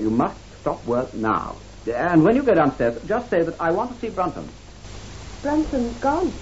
You 0.00 0.10
must 0.10 0.40
stop 0.60 0.84
work 0.86 1.12
now. 1.12 1.56
And 1.86 2.24
when 2.24 2.36
you 2.36 2.42
go 2.42 2.54
downstairs, 2.54 3.00
just 3.06 3.28
say 3.28 3.42
that 3.42 3.60
I 3.60 3.70
want 3.70 3.92
to 3.92 4.00
see 4.00 4.08
Brunton. 4.08 4.48
Brunton's 5.42 5.98
gone. 5.98 6.32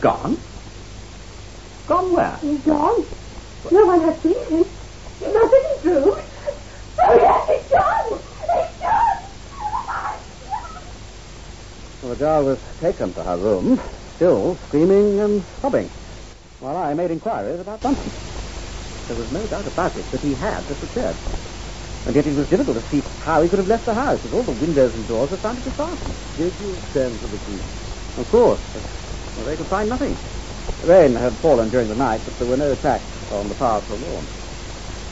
Gone? 0.00 0.42
Gone 1.86 2.14
where? 2.14 2.38
He's 2.42 2.60
gone. 2.62 3.06
No 3.70 3.84
one 3.86 4.00
has 4.02 4.22
seen 4.22 4.38
him. 4.50 4.64
Nothing 5.20 5.64
is 5.76 5.82
true. 5.82 6.16
Oh, 7.06 7.16
yes, 7.16 7.48
he's 7.48 7.70
gone. 7.72 8.20
He's 8.54 8.80
gone. 8.80 9.18
Well, 12.00 12.10
the 12.10 12.16
girl 12.16 12.44
was 12.44 12.58
taken 12.80 13.12
to 13.14 13.22
her 13.24 13.36
room, 13.36 13.80
still 14.16 14.58
screaming 14.66 15.20
and 15.20 15.44
sobbing, 15.60 15.90
while 16.60 16.76
I 16.76 16.94
made 16.94 17.10
inquiries 17.10 17.60
about 17.60 17.82
Brunton. 17.82 18.12
There 19.06 19.16
was 19.16 19.30
no 19.30 19.46
doubt 19.46 19.66
about 19.66 19.96
it 19.96 20.10
that 20.10 20.22
he 20.22 20.34
had 20.34 20.66
disappeared. 20.66 21.16
And 22.06 22.14
yet 22.14 22.26
it 22.26 22.34
was 22.34 22.48
difficult 22.48 22.82
to 22.82 22.90
see 22.90 23.02
how 23.20 23.42
he 23.42 23.48
could 23.48 23.58
have 23.58 23.68
left 23.68 23.86
the 23.86 23.94
house, 23.94 24.20
as 24.24 24.32
all 24.32 24.42
the 24.42 24.52
windows 24.52 24.94
and 24.94 25.08
doors 25.08 25.30
were 25.30 25.38
found 25.38 25.64
to 25.64 25.70
be 25.70 25.76
fastened. 25.76 26.14
Did 26.36 26.52
you 26.60 26.78
send 26.92 27.20
for 27.20 27.28
the 27.28 27.38
police? 27.38 27.64
Of 28.16 28.28
course, 28.28 28.60
but 28.72 28.82
well, 29.36 29.46
they 29.46 29.56
could 29.56 29.68
find 29.68 29.88
nothing. 29.88 30.18
Rain 30.80 31.14
had 31.14 31.38
fallen 31.40 31.68
during 31.68 31.88
the 31.88 31.94
night, 31.94 32.22
but 32.24 32.38
there 32.38 32.46
were 32.46 32.56
no 32.56 32.74
tracks 32.74 33.12
on 33.30 33.50
the 33.50 33.54
or 33.90 33.98
lawn. 33.98 34.30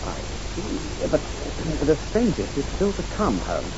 I 0.03 0.25
see. 0.55 0.97
But 1.07 1.21
the 1.59 1.95
strangest 1.95 2.57
is 2.57 2.67
still 2.75 2.95
to 2.95 3.03
come, 3.03 3.41
Holmes. 3.41 3.75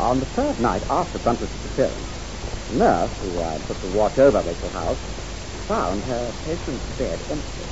On 0.00 0.18
the 0.18 0.26
third 0.26 0.58
night 0.58 0.82
after 0.90 1.20
Brunton's 1.20 1.52
disappearance, 1.52 2.10
the 2.66 2.74
nurse, 2.74 3.12
who 3.20 3.40
I 3.40 3.58
put 3.58 3.80
to 3.82 3.86
watch 3.86 4.18
over 4.18 4.42
Rachel 4.42 4.70
Howells, 4.70 4.98
found 5.68 6.02
her 6.02 6.34
patient's 6.42 6.88
bed 6.98 7.22
empty. 7.28 7.68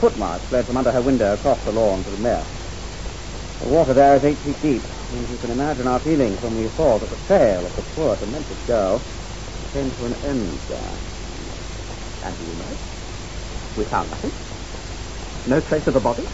Footmarks 0.00 0.50
led 0.50 0.64
from 0.64 0.78
under 0.78 0.92
her 0.92 1.02
window 1.02 1.34
across 1.34 1.62
the 1.64 1.72
lawn 1.72 2.02
to 2.04 2.10
the 2.10 2.16
mere. 2.16 2.46
The 3.58 3.68
water 3.68 3.92
there 3.92 4.16
is 4.16 4.24
eight 4.24 4.40
feet 4.40 4.62
deep, 4.62 4.86
and 5.10 5.28
you 5.28 5.36
can 5.36 5.50
imagine 5.50 5.86
our 5.86 6.00
feelings 6.00 6.40
when 6.40 6.54
we 6.54 6.70
saw 6.70 6.98
that 6.98 7.10
the 7.10 7.18
tale 7.28 7.66
of 7.66 7.74
the 7.74 7.82
poor, 7.82 8.16
demented 8.16 8.64
girl 8.64 9.04
came 9.70 9.92
to 9.92 10.06
an 10.06 10.14
end 10.24 10.62
there. 10.66 11.02
And 12.22 12.38
you 12.40 12.54
know? 12.56 12.78
We 13.76 13.84
found 13.86 14.10
nothing. 14.10 14.32
No 15.46 15.60
trace 15.60 15.86
of 15.86 15.94
the 15.94 16.00
body. 16.00 16.24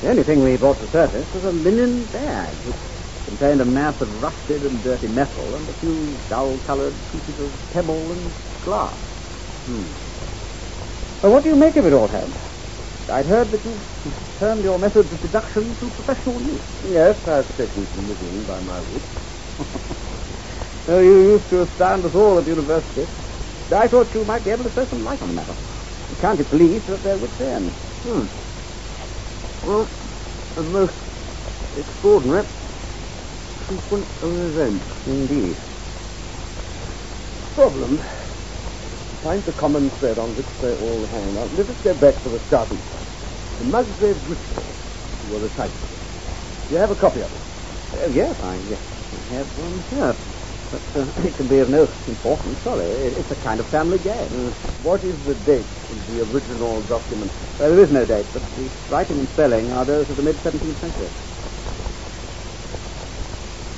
The 0.00 0.08
only 0.08 0.24
thing 0.24 0.42
we 0.42 0.56
brought 0.56 0.80
to 0.80 0.88
surface 0.90 1.32
was 1.32 1.44
a 1.44 1.52
linen 1.52 2.06
bag, 2.06 2.56
which 2.64 2.76
contained 3.24 3.60
a 3.60 3.64
mass 3.64 4.00
of 4.00 4.08
rusted 4.08 4.62
and 4.62 4.82
dirty 4.82 5.06
metal 5.08 5.54
and 5.54 5.68
a 5.68 5.74
few 5.74 6.20
dull-colored 6.28 6.96
pieces 7.12 7.38
of 7.38 7.54
pebble 7.72 8.10
and 8.12 8.34
glass. 8.62 8.98
Hmm. 9.66 9.92
Well, 11.22 11.32
what 11.32 11.44
do 11.44 11.50
you 11.50 11.56
make 11.56 11.76
of 11.76 11.86
it 11.86 11.92
all, 11.92 12.08
Holmes? 12.08 12.34
I'd 13.08 13.26
heard 13.26 13.52
that 13.52 13.64
you 13.64 13.80
turned 14.38 14.64
your 14.64 14.78
methods 14.78 15.12
of 15.12 15.20
deduction 15.20 15.76
to 15.76 15.90
professional 15.90 16.42
use. 16.42 16.64
Yes, 16.82 17.16
I've 17.26 17.54
taken 17.56 17.86
some 17.94 18.08
living 18.08 18.44
by 18.44 18.60
my 18.60 18.80
wit. 18.80 19.02
Oh, 20.88 21.00
you 21.00 21.32
used 21.34 21.48
to 21.50 21.62
astound 21.62 22.04
us 22.04 22.12
all 22.14 22.40
at 22.40 22.46
university. 22.48 23.06
I 23.72 23.88
thought 23.88 24.14
you 24.14 24.24
might 24.24 24.44
be 24.44 24.50
able 24.50 24.64
to 24.64 24.70
throw 24.70 24.86
some 24.86 25.04
light 25.04 25.22
on 25.22 25.28
the 25.28 25.34
matter. 25.34 25.56
The 26.10 26.16
county 26.16 26.44
police 26.44 26.88
are 26.88 26.94
at 26.94 27.02
their 27.02 27.18
wits' 27.18 27.40
end. 27.40 27.72
Hmm. 28.02 28.26
Well, 29.64 29.88
a 30.56 30.62
most 30.62 30.94
extraordinary 31.76 32.46
sequence 33.68 34.08
of 34.20 34.38
events. 34.38 34.86
Indeed. 35.06 35.56
Problem. 37.54 38.02
Find 39.22 39.44
the 39.44 39.52
common 39.52 39.90
thread 39.90 40.18
on 40.18 40.36
which 40.36 40.46
they 40.60 40.74
all 40.74 41.06
hang. 41.06 41.34
Now, 41.34 41.44
let 41.44 41.70
us 41.70 41.76
go 41.84 41.94
back 41.94 42.22
to 42.22 42.30
the 42.30 42.40
starting 42.48 42.78
point. 42.78 43.06
The 43.58 43.64
Musgrave 43.64 44.28
ritual 44.28 44.74
you 45.22 45.28
were 45.28 45.40
reciting. 45.40 45.78
Do 46.68 46.74
you 46.74 46.80
have 46.80 46.90
a 46.90 46.96
copy 46.96 47.20
of 47.20 47.32
it? 47.32 47.40
Oh, 47.94 48.08
yes, 48.08 48.36
I, 48.42 48.56
yes, 48.68 48.80
I 49.12 49.34
have 49.34 49.56
one 49.56 49.84
here. 49.90 50.16
But 50.72 50.82
uh, 50.96 51.12
it 51.22 51.36
can 51.36 51.46
be 51.46 51.58
of 51.58 51.68
no 51.68 51.92
importance, 52.06 52.62
sorry. 52.62 52.86
It's 52.86 53.30
a 53.30 53.36
kind 53.36 53.60
of 53.60 53.68
family 53.68 53.98
game. 53.98 54.56
What 54.82 55.04
is 55.04 55.22
the 55.22 55.34
date 55.34 55.66
of 55.90 56.06
the 56.06 56.20
original 56.20 56.82
document? 56.82 57.30
Uh, 57.60 57.68
there 57.68 57.78
is 57.78 57.90
no 57.90 58.04
date, 58.06 58.26
but 58.32 58.42
the 58.56 58.70
writing 58.88 59.18
and 59.20 59.28
spelling 59.28 59.70
are 59.70 59.84
those 59.84 60.08
of 60.08 60.16
the 60.16 60.22
mid-17th 60.22 60.80
century. 60.80 61.10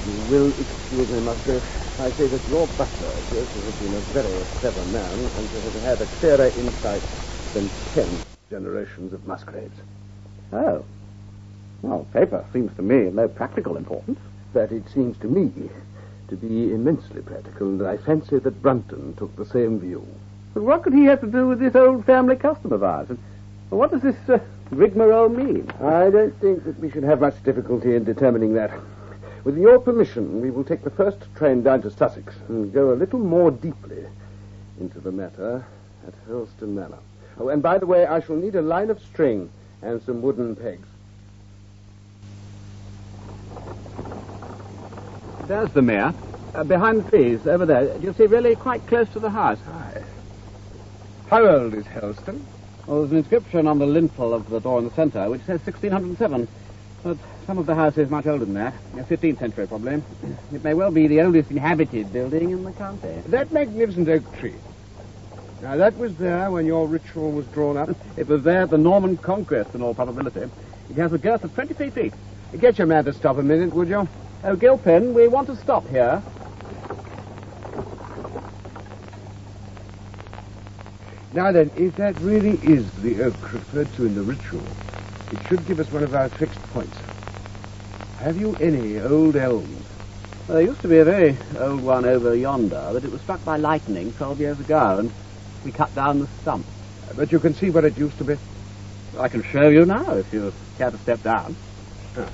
You 0.07 0.13
will 0.13 0.55
excuse 0.61 1.09
me, 1.09 1.19
Musgrave. 1.21 1.65
I 1.99 2.13
say 2.13 2.29
that 2.29 2.47
your 2.47 2.69
butler 2.69 3.11
appears 3.19 3.49
to 3.55 3.61
have 3.67 3.79
been 3.79 3.95
a 3.95 4.01
very 4.01 4.47
clever 4.61 4.85
man 4.85 5.33
and 5.37 5.51
to 5.51 5.61
have 5.61 5.75
had 5.83 6.01
a 6.01 6.07
clearer 6.07 6.49
insight 6.49 7.03
than 7.53 7.71
ten 7.93 8.23
generations 8.51 9.13
of 9.13 9.27
Musgraves. 9.27 9.79
Oh. 10.53 10.85
Well, 11.83 12.07
paper 12.13 12.45
seems 12.53 12.75
to 12.77 12.83
me 12.83 13.07
of 13.07 13.15
no 13.15 13.29
practical 13.29 13.77
importance. 13.77 14.21
That 14.53 14.71
it 14.71 14.85
seems 14.95 15.19
to 15.19 15.27
me 15.27 15.69
to 16.29 16.37
be 16.37 16.73
immensely 16.73 17.23
practical, 17.23 17.69
and 17.69 17.87
I 17.87 17.97
fancy 17.97 18.39
that 18.39 18.63
Brunton 18.63 19.15
took 19.15 19.35
the 19.37 19.45
same 19.45 19.79
view. 19.79 20.07
But 20.55 20.63
what 20.63 20.83
could 20.83 20.95
he 20.95 21.05
have 21.05 21.21
to 21.21 21.27
do 21.27 21.49
with 21.49 21.59
this 21.59 21.75
old 21.75 22.05
family 22.07 22.37
custom 22.37 22.73
of 22.73 22.83
ours? 22.83 23.11
And 23.11 23.19
what 23.71 23.91
does 23.91 24.03
this 24.03 24.17
uh, 24.29 24.39
rigmarole 24.71 25.29
mean? 25.29 25.71
I 25.81 26.11
don't 26.11 26.39
think 26.41 26.65
that 26.65 26.79
we 26.79 26.91
should 26.91 27.03
have 27.03 27.21
much 27.21 27.43
difficulty 27.43 27.97
in 27.97 28.05
determining 28.05 28.55
that. 28.55 28.71
With 29.45 29.59
your 29.59 29.79
permission, 29.79 30.41
we 30.41 30.51
will 30.51 30.65
take 30.65 30.83
the 30.83 30.91
first 30.91 31.19
train 31.37 31.63
down 31.63 31.83
to 31.83 31.91
Sussex 31.91 32.35
and 32.49 32.73
go 32.73 32.93
a 32.93 32.97
little 32.97 33.19
more 33.19 33.51
deeply 33.51 34.07
into 34.81 35.01
the 35.01 35.13
matter 35.13 35.67
at 36.07 36.15
Hurlstone 36.29 36.75
Manor. 36.75 36.99
Oh, 37.39 37.49
and 37.49 37.63
by 37.63 37.79
the 37.79 37.87
way, 37.87 38.07
I 38.07 38.21
shall 38.21 38.37
need 38.37 38.55
a 38.55 38.63
line 38.63 38.91
of 38.91 39.03
string 39.03 39.51
and 39.83 40.01
some 40.03 40.23
wooden 40.23 40.57
pegs. 40.57 40.89
There's 45.47 45.71
the 45.73 45.83
mayor. 45.83 46.15
Uh, 46.55 46.65
behind 46.65 47.05
the 47.05 47.11
trees, 47.11 47.47
over 47.47 47.67
there. 47.67 47.99
Do 47.99 48.07
you 48.07 48.13
see, 48.15 48.27
really 48.27 48.55
quite 48.55 48.87
close 48.87 49.09
to 49.11 49.19
the 49.19 49.31
house? 49.31 49.59
Aye. 49.67 50.03
How 51.29 51.45
old 51.45 51.75
is 51.75 51.85
Hurlstone? 51.85 52.41
Well, 52.87 53.01
there's 53.01 53.11
an 53.11 53.19
inscription 53.19 53.67
on 53.67 53.79
the 53.79 53.87
lintel 53.87 54.33
of 54.33 54.49
the 54.49 54.61
door 54.61 54.79
in 54.79 54.85
the 54.85 54.95
centre 54.95 55.29
which 55.29 55.41
says 55.43 55.61
1607. 55.67 56.47
But 57.03 57.19
some 57.47 57.59
of 57.59 57.67
the 57.67 57.75
house 57.75 57.99
is 57.99 58.09
much 58.09 58.27
older 58.27 58.45
than 58.45 58.55
that. 58.55 58.75
Uh, 58.95 58.99
15th 58.99 59.39
century, 59.39 59.67
probably. 59.67 60.03
It 60.53 60.65
may 60.65 60.75
well 60.75 60.91
be 60.91 61.07
the 61.07 61.21
oldest 61.21 61.51
inhabited 61.51 62.13
building 62.13 62.51
in 62.51 62.65
the 62.65 62.73
county. 62.73 63.23
That 63.27 63.53
magnificent 63.53 64.09
oak 64.09 64.39
tree. 64.39 64.55
Now, 65.61 65.77
that 65.77 65.97
was 65.99 66.17
there 66.17 66.51
when 66.51 66.67
your 66.67 66.87
ritual 66.87 67.33
was 67.33 67.47
drawn 67.47 67.77
up. 67.77 67.91
It 68.17 68.29
was 68.29 68.43
there 68.43 68.63
at 68.63 68.71
the 68.71 68.79
Norman 68.79 69.17
Conquest, 69.17 69.75
in 69.75 69.83
all 69.83 69.95
probability. 69.95 70.51
It 70.91 70.97
has 70.97 71.13
a 71.13 71.19
girth 71.19 71.43
of 71.45 71.55
23 71.55 71.91
feet. 71.91 72.15
Get 72.59 72.79
your 72.79 72.87
man 72.87 73.05
to 73.07 73.13
stop 73.13 73.39
a 73.39 73.43
minute, 73.43 73.75
would 73.75 73.89
you? 73.89 74.09
Oh, 74.47 74.57
Gilpin, 74.57 75.15
we 75.15 75.27
want 75.27 75.47
to 75.47 75.57
stop 75.57 75.89
here. 75.89 76.23
Now 81.33 81.51
then, 81.51 81.71
if 81.77 81.97
that 81.97 82.19
really 82.21 82.59
is 82.63 82.93
the 83.01 83.23
oak 83.23 83.53
referred 83.55 83.91
to 83.95 84.05
in 84.05 84.15
the 84.15 84.23
ritual, 84.23 84.63
it 85.33 85.39
should 85.49 85.67
give 85.67 85.81
us 85.81 85.91
one 85.91 86.03
of 86.03 86.15
our 86.15 86.29
fixed 86.29 86.63
points. 86.75 86.95
Have 88.19 88.37
you 88.37 88.55
any 88.57 89.01
old 89.01 89.35
elms? 89.35 89.83
Well, 90.47 90.59
there 90.59 90.67
used 90.67 90.83
to 90.83 90.89
be 90.89 90.99
a 90.99 91.05
very 91.07 91.39
old 91.59 91.81
one 91.83 92.05
over 92.05 92.35
yonder, 92.35 92.91
but 92.93 93.03
it 93.03 93.11
was 93.11 93.23
struck 93.23 93.43
by 93.47 93.57
lightning 93.57 94.13
12 94.13 94.41
years 94.41 94.61
ago, 94.61 94.99
and 94.99 95.11
we 95.65 95.73
cut 95.73 95.95
down 95.95 96.21
the 96.21 96.27
stump. 96.43 96.67
But 97.17 97.33
you 97.33 97.41
can 97.41 97.55
see 97.55 97.71
what 97.71 97.87
it 97.87 97.97
used 97.97 98.19
to 98.19 98.25
be. 98.25 98.37
I 99.19 99.29
can 99.29 99.43
show 99.43 99.71
you 99.71 99.87
now 99.87 100.13
if 100.17 100.31
you 100.35 100.53
care 100.77 100.91
to 100.91 100.99
step 100.99 101.23
down. 101.23 101.57
Ah. 102.19 102.29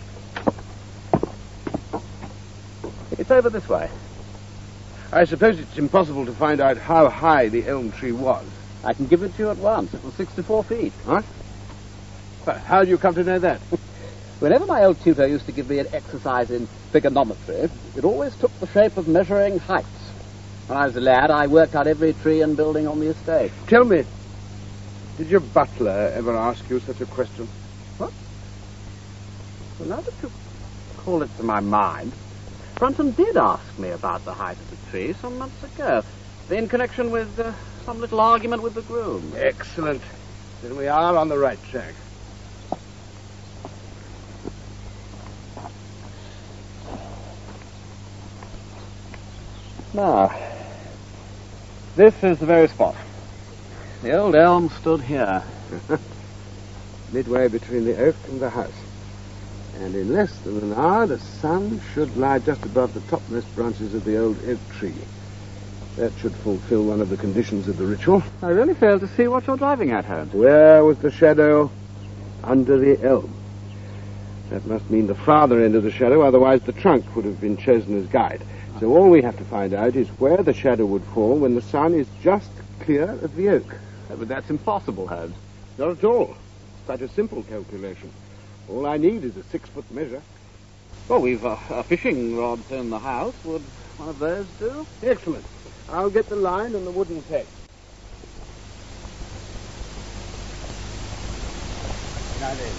It's 3.19 3.31
over 3.31 3.50
this 3.50 3.69
way. 3.69 3.90
I 5.12 5.25
suppose 5.25 5.59
it's 5.59 5.76
impossible 5.76 6.26
to 6.26 6.33
find 6.33 6.61
out 6.61 6.79
how 6.79 7.09
high 7.09 7.49
the 7.49 7.67
elm 7.67 7.90
tree 7.90 8.12
was. 8.12 8.47
I 8.85 8.95
can 8.95 9.07
give 9.07 9.23
it 9.23 9.35
to 9.37 9.43
you 9.43 9.50
at 9.50 9.59
once. 9.59 9.93
It 9.93 10.05
was 10.05 10.14
64 10.14 10.64
feet. 10.64 10.93
What? 11.05 11.25
Well, 12.47 12.59
how 12.59 12.85
do 12.85 12.90
you 12.90 12.97
come 12.97 13.14
to 13.14 13.25
know 13.25 13.38
that? 13.40 13.61
Whenever 14.40 14.67
my 14.67 14.85
old 14.85 15.00
tutor 15.02 15.26
used 15.26 15.47
to 15.47 15.52
give 15.52 15.69
me 15.69 15.81
an 15.81 15.88
exercise 15.93 16.50
in 16.50 16.69
trigonometry, 16.93 17.69
it 17.97 18.05
always 18.05 18.35
took 18.37 18.59
the 18.61 18.67
shape 18.69 18.97
of 18.97 19.07
measuring 19.07 19.59
heights. 19.59 19.88
When 20.67 20.79
I 20.79 20.87
was 20.87 20.97
a 20.97 21.00
lad, 21.00 21.31
I 21.31 21.49
worked 21.49 21.75
out 21.75 21.87
every 21.87 22.12
tree 22.14 22.40
and 22.40 22.57
building 22.57 22.87
on 22.87 23.00
the 23.00 23.09
estate. 23.09 23.50
Tell 23.67 23.85
me, 23.85 24.05
did 25.19 25.29
your 25.29 25.40
butler 25.40 26.12
ever 26.14 26.35
ask 26.37 26.71
you 26.71 26.81
such 26.81 27.00
a 27.00 27.07
question? 27.07 27.49
What? 27.99 28.12
Well, 29.79 29.88
now 29.88 30.00
that 30.00 30.14
you 30.23 30.31
call 30.99 31.23
it 31.23 31.37
to 31.37 31.43
my 31.43 31.61
mind, 31.61 32.12
Brunton 32.80 33.10
did 33.10 33.37
ask 33.37 33.78
me 33.78 33.90
about 33.90 34.25
the 34.25 34.32
height 34.32 34.56
of 34.56 34.70
the 34.70 34.90
tree 34.90 35.12
some 35.20 35.37
months 35.37 35.62
ago, 35.62 36.02
in 36.49 36.66
connection 36.66 37.10
with 37.10 37.38
uh, 37.38 37.52
some 37.84 38.00
little 38.00 38.18
argument 38.18 38.62
with 38.62 38.72
the 38.72 38.80
groom. 38.80 39.34
Excellent. 39.37 40.00
Then 40.62 40.78
we 40.78 40.87
are 40.87 41.14
on 41.14 41.28
the 41.28 41.37
right 41.37 41.62
track. 41.64 41.94
Now, 49.92 50.34
this 51.96 52.14
is 52.25 52.38
the 52.38 52.46
very 52.46 52.68
spot. 52.68 52.96
The 54.00 54.16
old 54.16 54.34
elm 54.34 54.70
stood 54.80 55.02
here. 55.02 55.42
Midway 57.12 57.49
between 57.49 57.84
the 57.84 57.99
oak 57.99 58.16
and 58.28 58.40
the 58.40 58.49
house. 58.49 58.89
And 59.80 59.94
in 59.94 60.12
less 60.12 60.38
than 60.40 60.58
an 60.58 60.75
hour, 60.75 61.06
the 61.06 61.18
sun 61.18 61.80
should 61.94 62.14
lie 62.16 62.38
just 62.38 62.62
above 62.66 62.92
the 62.92 63.00
topmost 63.00 63.54
branches 63.54 63.94
of 63.94 64.04
the 64.04 64.18
old 64.18 64.37
oak 64.46 64.58
tree. 64.72 64.94
That 65.96 66.12
should 66.18 66.34
fulfill 66.34 66.84
one 66.84 67.00
of 67.00 67.08
the 67.08 67.16
conditions 67.16 67.66
of 67.66 67.78
the 67.78 67.87
ritual. 67.87 68.22
I 68.42 68.49
really 68.49 68.75
fail 68.75 69.00
to 69.00 69.08
see 69.08 69.26
what 69.26 69.46
you're 69.46 69.56
driving 69.56 69.90
at, 69.90 70.04
Holmes. 70.04 70.34
Where 70.34 70.84
was 70.84 70.99
the 70.99 71.10
shadow? 71.10 71.70
Under 72.44 72.78
the 72.78 73.02
elm. 73.02 73.34
That 74.50 74.66
must 74.66 74.90
mean 74.90 75.06
the 75.06 75.14
farther 75.14 75.62
end 75.62 75.75
of 75.75 75.82
the 75.82 75.90
shadow, 75.90 76.22
otherwise 76.22 76.60
the 76.60 76.72
trunk 76.72 77.16
would 77.16 77.25
have 77.25 77.40
been 77.40 77.56
chosen 77.56 77.99
as 77.99 78.06
guide. 78.06 78.42
So 78.80 78.94
all 78.94 79.08
we 79.08 79.22
have 79.22 79.38
to 79.38 79.44
find 79.44 79.72
out 79.72 79.96
is 79.96 80.08
where 80.20 80.42
the 80.42 80.54
shadow 80.54 80.84
would 80.84 81.04
fall 81.04 81.38
when 81.38 81.54
the 81.54 81.62
sun 81.62 81.94
is 81.94 82.06
just 82.22 82.50
clear 82.80 83.10
of 83.22 83.34
the 83.34 83.49
oak. 83.49 83.76
But 84.08 84.28
that's 84.28 84.50
impossible, 84.50 85.06
Holmes. 85.06 85.37
Not 85.78 85.90
at 85.90 86.04
all. 86.04 86.37
Such 86.87 87.00
a 87.00 87.08
simple 87.08 87.42
calculation. 87.44 88.10
All 88.70 88.86
I 88.86 88.98
need 88.98 89.24
is 89.24 89.36
a 89.36 89.42
six-foot 89.42 89.90
measure. 89.90 90.22
Well, 91.08 91.20
we've 91.20 91.44
uh, 91.44 91.56
a 91.70 91.82
fishing 91.82 92.36
rod 92.36 92.62
in 92.70 92.88
the 92.90 93.00
house. 93.00 93.34
Would 93.44 93.64
one 93.96 94.08
of 94.08 94.20
those 94.20 94.46
do? 94.60 94.86
Excellent. 95.02 95.44
I'll 95.88 96.08
get 96.08 96.28
the 96.28 96.36
line 96.36 96.76
and 96.76 96.86
the 96.86 96.90
wooden 96.92 97.20
peg. 97.22 97.46
Now 102.38 102.54
then, 102.54 102.74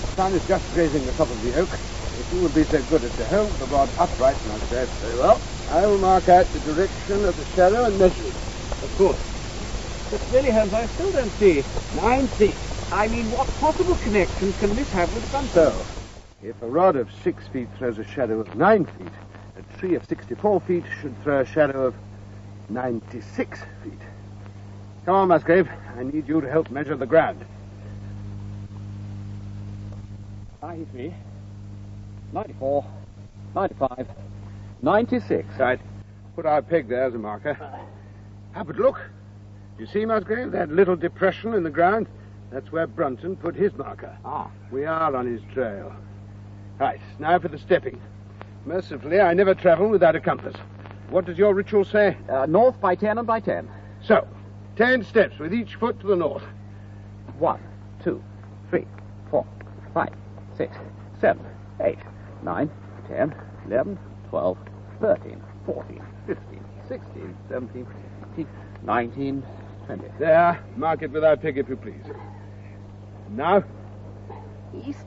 the 0.00 0.14
sun 0.14 0.34
is 0.34 0.42
just 0.46 0.64
grazing 0.72 1.04
the 1.06 1.12
top 1.12 1.28
of 1.28 1.42
the 1.42 1.54
oak. 1.54 1.76
If 2.20 2.30
you 2.32 2.38
would 2.38 2.54
be 2.54 2.64
so 2.64 2.80
good 2.82 3.02
as 3.02 3.12
to 3.16 3.26
hold 3.26 3.58
the 3.58 3.66
rod 3.66 3.90
upright, 3.98 4.36
Master, 4.46 4.88
very 5.00 5.18
well. 5.18 5.40
I 5.68 5.84
will 5.86 5.98
mark 5.98 6.28
out 6.28 6.52
the 6.52 6.60
direction 6.60 7.24
of 7.24 7.36
the 7.36 7.44
shadow 7.56 7.84
and 7.84 7.98
measure 7.98 8.28
it. 8.28 8.34
Of 8.82 8.96
course. 8.96 9.18
But 10.10 10.20
really, 10.30 10.52
Holmes, 10.52 10.72
I 10.72 10.86
still 10.86 11.10
don't 11.10 11.32
see. 11.38 11.64
Nine 11.94 12.28
feet. 12.28 12.71
I 12.92 13.08
mean, 13.08 13.30
what 13.30 13.48
possible 13.58 13.96
connection 13.96 14.52
can 14.52 14.76
this 14.76 14.90
have 14.90 15.14
with 15.14 15.30
Brunton? 15.30 15.54
So, 15.54 15.86
if 16.42 16.60
a 16.60 16.66
rod 16.66 16.94
of 16.96 17.08
six 17.24 17.48
feet 17.48 17.68
throws 17.78 17.98
a 17.98 18.04
shadow 18.04 18.38
of 18.38 18.54
nine 18.54 18.84
feet, 18.84 19.12
a 19.56 19.78
tree 19.78 19.94
of 19.94 20.04
64 20.06 20.60
feet 20.60 20.84
should 21.00 21.20
throw 21.22 21.40
a 21.40 21.46
shadow 21.46 21.86
of 21.86 21.94
96 22.68 23.60
feet. 23.82 23.98
Come 25.06 25.14
on, 25.14 25.28
Musgrave. 25.28 25.70
I 25.96 26.02
need 26.02 26.28
you 26.28 26.42
to 26.42 26.50
help 26.50 26.70
measure 26.70 26.94
the 26.94 27.06
ground. 27.06 27.42
93, 30.60 31.14
94, 32.34 32.84
95, 33.54 34.08
96. 34.82 35.48
Right. 35.58 35.80
Put 36.36 36.44
our 36.44 36.60
peg 36.60 36.88
there 36.88 37.04
as 37.04 37.14
a 37.14 37.18
marker. 37.18 37.56
Ah, 38.54 38.62
but 38.62 38.76
look. 38.76 39.00
You 39.78 39.86
see, 39.86 40.04
Musgrave, 40.04 40.52
that 40.52 40.68
little 40.70 40.94
depression 40.94 41.54
in 41.54 41.62
the 41.62 41.70
ground? 41.70 42.06
That's 42.52 42.70
where 42.70 42.86
Brunton 42.86 43.36
put 43.36 43.54
his 43.54 43.72
marker. 43.78 44.16
Ah. 44.24 44.50
We 44.70 44.84
are 44.84 45.16
on 45.16 45.26
his 45.26 45.40
trail. 45.54 45.94
Right, 46.78 47.00
now 47.18 47.38
for 47.38 47.48
the 47.48 47.58
stepping. 47.58 48.00
Mercifully, 48.66 49.20
I 49.20 49.32
never 49.32 49.54
travel 49.54 49.88
without 49.88 50.16
a 50.16 50.20
compass. 50.20 50.54
What 51.08 51.24
does 51.24 51.38
your 51.38 51.54
ritual 51.54 51.84
say? 51.84 52.16
Uh, 52.28 52.46
north 52.46 52.80
by 52.80 52.94
10 52.94 53.18
and 53.18 53.26
by 53.26 53.40
10. 53.40 53.68
So, 54.02 54.26
ten 54.76 55.04
steps 55.04 55.38
with 55.38 55.54
each 55.54 55.76
foot 55.76 55.98
to 56.00 56.06
the 56.06 56.16
north. 56.16 56.42
One, 57.38 57.60
two, 58.02 58.22
three, 58.68 58.86
four, 59.30 59.46
five, 59.94 60.12
six, 60.56 60.76
seven, 61.20 61.44
eight, 61.80 61.98
nine, 62.42 62.70
ten, 63.08 63.34
eleven, 63.66 63.98
twelve, 64.28 64.58
thirteen, 65.00 65.42
fourteen, 65.64 66.02
fifteen, 66.26 66.64
sixteen, 66.88 67.36
seventeen, 67.48 67.86
eighteen, 68.32 68.48
nineteen, 68.82 69.42
twenty. 69.86 70.08
There, 70.18 70.62
mark 70.76 71.02
it 71.02 71.12
with 71.12 71.24
our 71.24 71.36
peg 71.36 71.58
if 71.58 71.68
you 71.68 71.76
please. 71.76 72.04
Now, 73.34 73.64
East. 74.86 75.06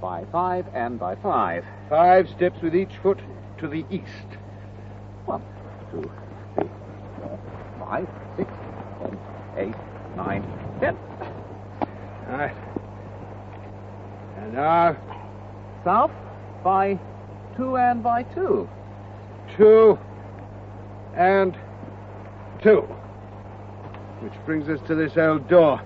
By 0.00 0.24
five 0.30 0.66
and 0.74 0.98
by 0.98 1.16
five. 1.16 1.64
five 1.88 2.28
steps 2.36 2.60
with 2.62 2.74
each 2.74 2.92
foot 3.02 3.18
to 3.58 3.66
the 3.66 3.84
east. 3.90 4.38
One, 5.24 5.42
two, 5.90 6.10
three, 6.54 6.68
four, 7.18 7.38
five, 7.80 8.08
six, 8.36 8.50
seven, 9.00 9.18
eight, 9.56 9.74
nine, 10.16 10.42
ten. 10.80 10.96
Right. 12.28 12.54
And 14.38 14.52
now, 14.52 14.96
South 15.84 16.12
by 16.62 16.98
two 17.56 17.76
and 17.76 18.02
by 18.02 18.22
two. 18.22 18.68
two 19.56 19.98
and 21.14 21.56
two. 22.62 22.82
Which 24.20 24.34
brings 24.44 24.68
us 24.68 24.80
to 24.86 24.94
this 24.94 25.16
old 25.16 25.48
door. 25.48 25.80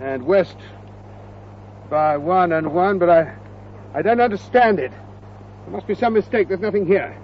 And 0.00 0.26
west 0.26 0.56
by 1.88 2.16
one 2.16 2.52
and 2.52 2.72
one, 2.72 2.98
but 2.98 3.08
I 3.08 3.34
I 3.94 4.02
don't 4.02 4.20
understand 4.20 4.78
it. 4.78 4.90
There 4.90 5.70
must 5.70 5.86
be 5.86 5.94
some 5.94 6.12
mistake. 6.12 6.48
There's 6.48 6.60
nothing 6.60 6.86
here. 6.86 7.16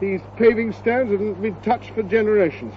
These 0.00 0.20
paving 0.36 0.72
stones 0.72 1.12
haven't 1.12 1.40
been 1.40 1.54
touched 1.62 1.90
for 1.90 2.02
generations. 2.02 2.74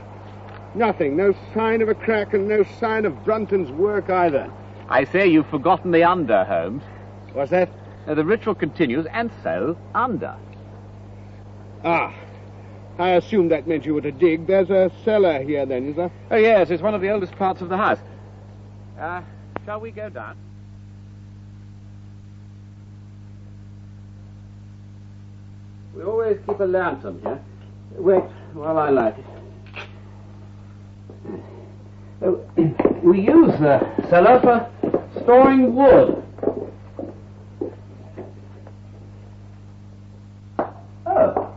Nothing. 0.76 1.18
No 1.18 1.34
sign 1.54 1.82
of 1.82 1.90
a 1.90 1.96
crack 1.96 2.34
and 2.34 2.48
no 2.48 2.64
sign 2.80 3.06
of 3.06 3.26
Brunton's 3.26 3.72
work 3.72 4.10
either. 4.10 4.52
I 4.88 5.04
say 5.06 5.28
you've 5.28 5.50
forgotten 5.50 5.92
the 5.92 6.04
under, 6.04 6.46
Holmes. 6.46 6.84
What's 7.34 7.52
that? 7.52 7.70
Uh, 8.08 8.14
the 8.14 8.24
ritual 8.24 8.56
continues, 8.56 9.06
and 9.12 9.32
so 9.44 9.78
under. 9.96 10.36
Ah. 11.84 12.14
I 13.00 13.10
assumed 13.10 13.52
that 13.52 13.68
meant 13.68 13.86
you 13.86 13.94
were 13.94 14.02
to 14.02 14.12
dig. 14.12 14.48
There's 14.48 14.70
a 14.70 14.92
cellar 15.04 15.44
here 15.44 15.66
then, 15.66 15.90
is 15.90 15.96
there? 15.96 16.12
Oh, 16.32 16.36
yes, 16.36 16.70
it's 16.70 16.82
one 16.82 16.96
of 16.96 17.02
the 17.02 17.10
oldest 17.10 17.36
parts 17.36 17.62
of 17.62 17.70
the 17.70 17.78
house. 17.78 18.00
Uh, 19.00 19.22
shall 19.66 19.80
we 19.80 19.92
go 19.92 20.10
down? 20.10 20.36
We 25.96 26.04
always 26.04 26.38
keep 26.48 26.60
a 26.60 26.64
lantern 26.64 27.20
here. 27.22 27.40
Wait 27.98 28.24
while 28.54 28.78
I 28.80 28.90
light 28.90 29.16
it. 29.18 29.26
Oh, 32.24 32.44
we 33.04 33.22
use 33.22 33.52
the 33.60 33.80
cellar 34.10 34.40
for 34.42 34.72
storing 35.22 35.76
wood. 35.76 36.24
Oh. 41.06 41.54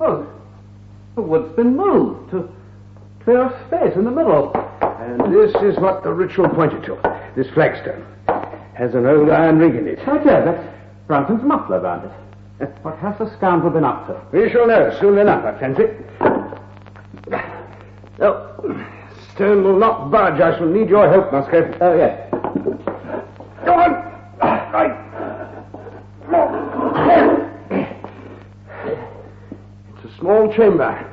Oh, 0.00 0.26
the 1.14 1.22
wood's 1.22 1.54
been 1.54 1.76
moved 1.76 2.30
to 2.32 2.50
clear 3.24 3.50
space 3.68 3.94
in 3.94 4.04
the 4.04 4.10
middle. 4.10 4.57
And 5.08 5.34
this 5.34 5.54
is 5.62 5.78
what 5.78 6.02
the 6.02 6.12
ritual 6.12 6.48
pointed 6.50 6.84
to. 6.84 6.96
This 7.34 7.48
flagstone 7.54 8.04
has 8.74 8.94
an 8.94 9.06
old 9.06 9.30
iron 9.30 9.58
ring 9.58 9.76
in 9.76 9.86
it. 9.88 9.98
Right 10.06 10.22
there, 10.22 10.44
that's 10.44 10.62
Brunton's 11.06 11.42
muffler 11.42 11.80
around 11.80 12.04
it. 12.04 12.12
What 12.82 12.98
has 12.98 13.16
the 13.18 13.34
scoundrel 13.36 13.70
been 13.70 13.84
up 13.84 14.06
to? 14.08 14.20
We 14.36 14.50
shall 14.50 14.66
know 14.66 14.96
soon 15.00 15.18
enough, 15.18 15.44
I 15.44 15.58
fancy. 15.58 15.84
Oh, 18.20 18.76
stone 19.34 19.62
will 19.62 19.78
not 19.78 20.10
budge. 20.10 20.40
I 20.40 20.58
shall 20.58 20.66
need 20.66 20.88
your 20.88 21.08
help, 21.08 21.32
Musgrave. 21.32 21.76
Oh, 21.80 21.96
yes. 21.96 22.30
Go 23.64 23.74
on. 23.74 23.92
Right. 24.72 25.04
It's 29.96 30.12
a 30.12 30.18
small 30.18 30.52
chamber. 30.52 31.07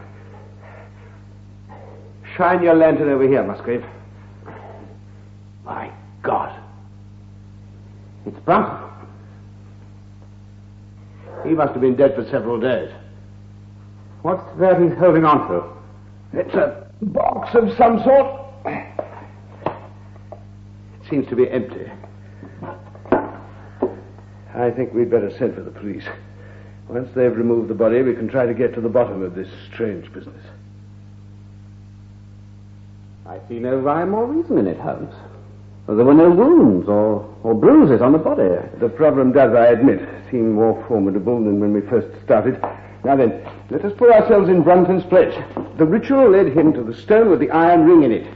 Shine 2.35 2.61
your 2.61 2.75
lantern 2.75 3.09
over 3.09 3.27
here, 3.27 3.43
Musgrave. 3.43 3.85
My 5.63 5.91
God. 6.21 6.61
It's 8.25 8.37
Brunton. 8.39 8.89
He 11.45 11.51
must 11.51 11.73
have 11.73 11.81
been 11.81 11.95
dead 11.95 12.15
for 12.15 12.27
several 12.29 12.59
days. 12.59 12.91
What's 14.21 14.43
that 14.59 14.81
he's 14.81 14.97
holding 14.97 15.23
on 15.23 15.47
to? 15.47 15.63
It's 16.33 16.53
a 16.55 16.87
box 17.01 17.55
of 17.55 17.71
some 17.77 18.03
sort. 18.03 18.41
It 18.65 19.69
seems 21.09 21.27
to 21.29 21.35
be 21.35 21.49
empty. 21.49 21.89
I 24.53 24.71
think 24.71 24.93
we'd 24.93 25.11
better 25.11 25.31
send 25.37 25.55
for 25.55 25.61
the 25.61 25.71
police. 25.71 26.05
Once 26.89 27.09
they've 27.15 27.35
removed 27.35 27.69
the 27.69 27.75
body, 27.75 28.01
we 28.01 28.13
can 28.13 28.27
try 28.27 28.45
to 28.45 28.53
get 28.53 28.73
to 28.73 28.81
the 28.81 28.89
bottom 28.89 29.21
of 29.21 29.35
this 29.35 29.47
strange 29.71 30.11
business. 30.11 30.43
I 33.27 33.39
see 33.49 33.57
no 33.57 33.77
rhyme 33.77 34.13
or 34.13 34.27
reason 34.27 34.59
in 34.59 34.67
it, 34.67 34.79
Holmes. 34.79 35.13
There 35.88 36.05
were 36.05 36.13
no 36.13 36.29
wounds 36.29 36.88
or, 36.88 37.27
or 37.41 37.55
bruises 37.55 38.01
on 38.01 38.11
the 38.11 38.19
body. 38.19 38.49
The 38.79 38.89
problem 38.89 39.31
does, 39.31 39.55
I 39.55 39.67
admit, 39.67 40.07
seem 40.29 40.53
more 40.53 40.83
formidable 40.88 41.43
than 41.43 41.59
when 41.59 41.73
we 41.73 41.81
first 41.81 42.07
started. 42.23 42.61
Now 43.03 43.15
then, 43.15 43.43
let 43.71 43.83
us 43.83 43.93
put 43.97 44.11
ourselves 44.11 44.47
in 44.49 44.61
Brunton's 44.61 45.05
place. 45.05 45.33
The 45.77 45.85
ritual 45.85 46.29
led 46.29 46.55
him 46.55 46.71
to 46.73 46.83
the 46.83 46.93
stone 46.93 47.29
with 47.29 47.39
the 47.39 47.49
iron 47.49 47.85
ring 47.85 48.03
in 48.03 48.11
it. 48.11 48.27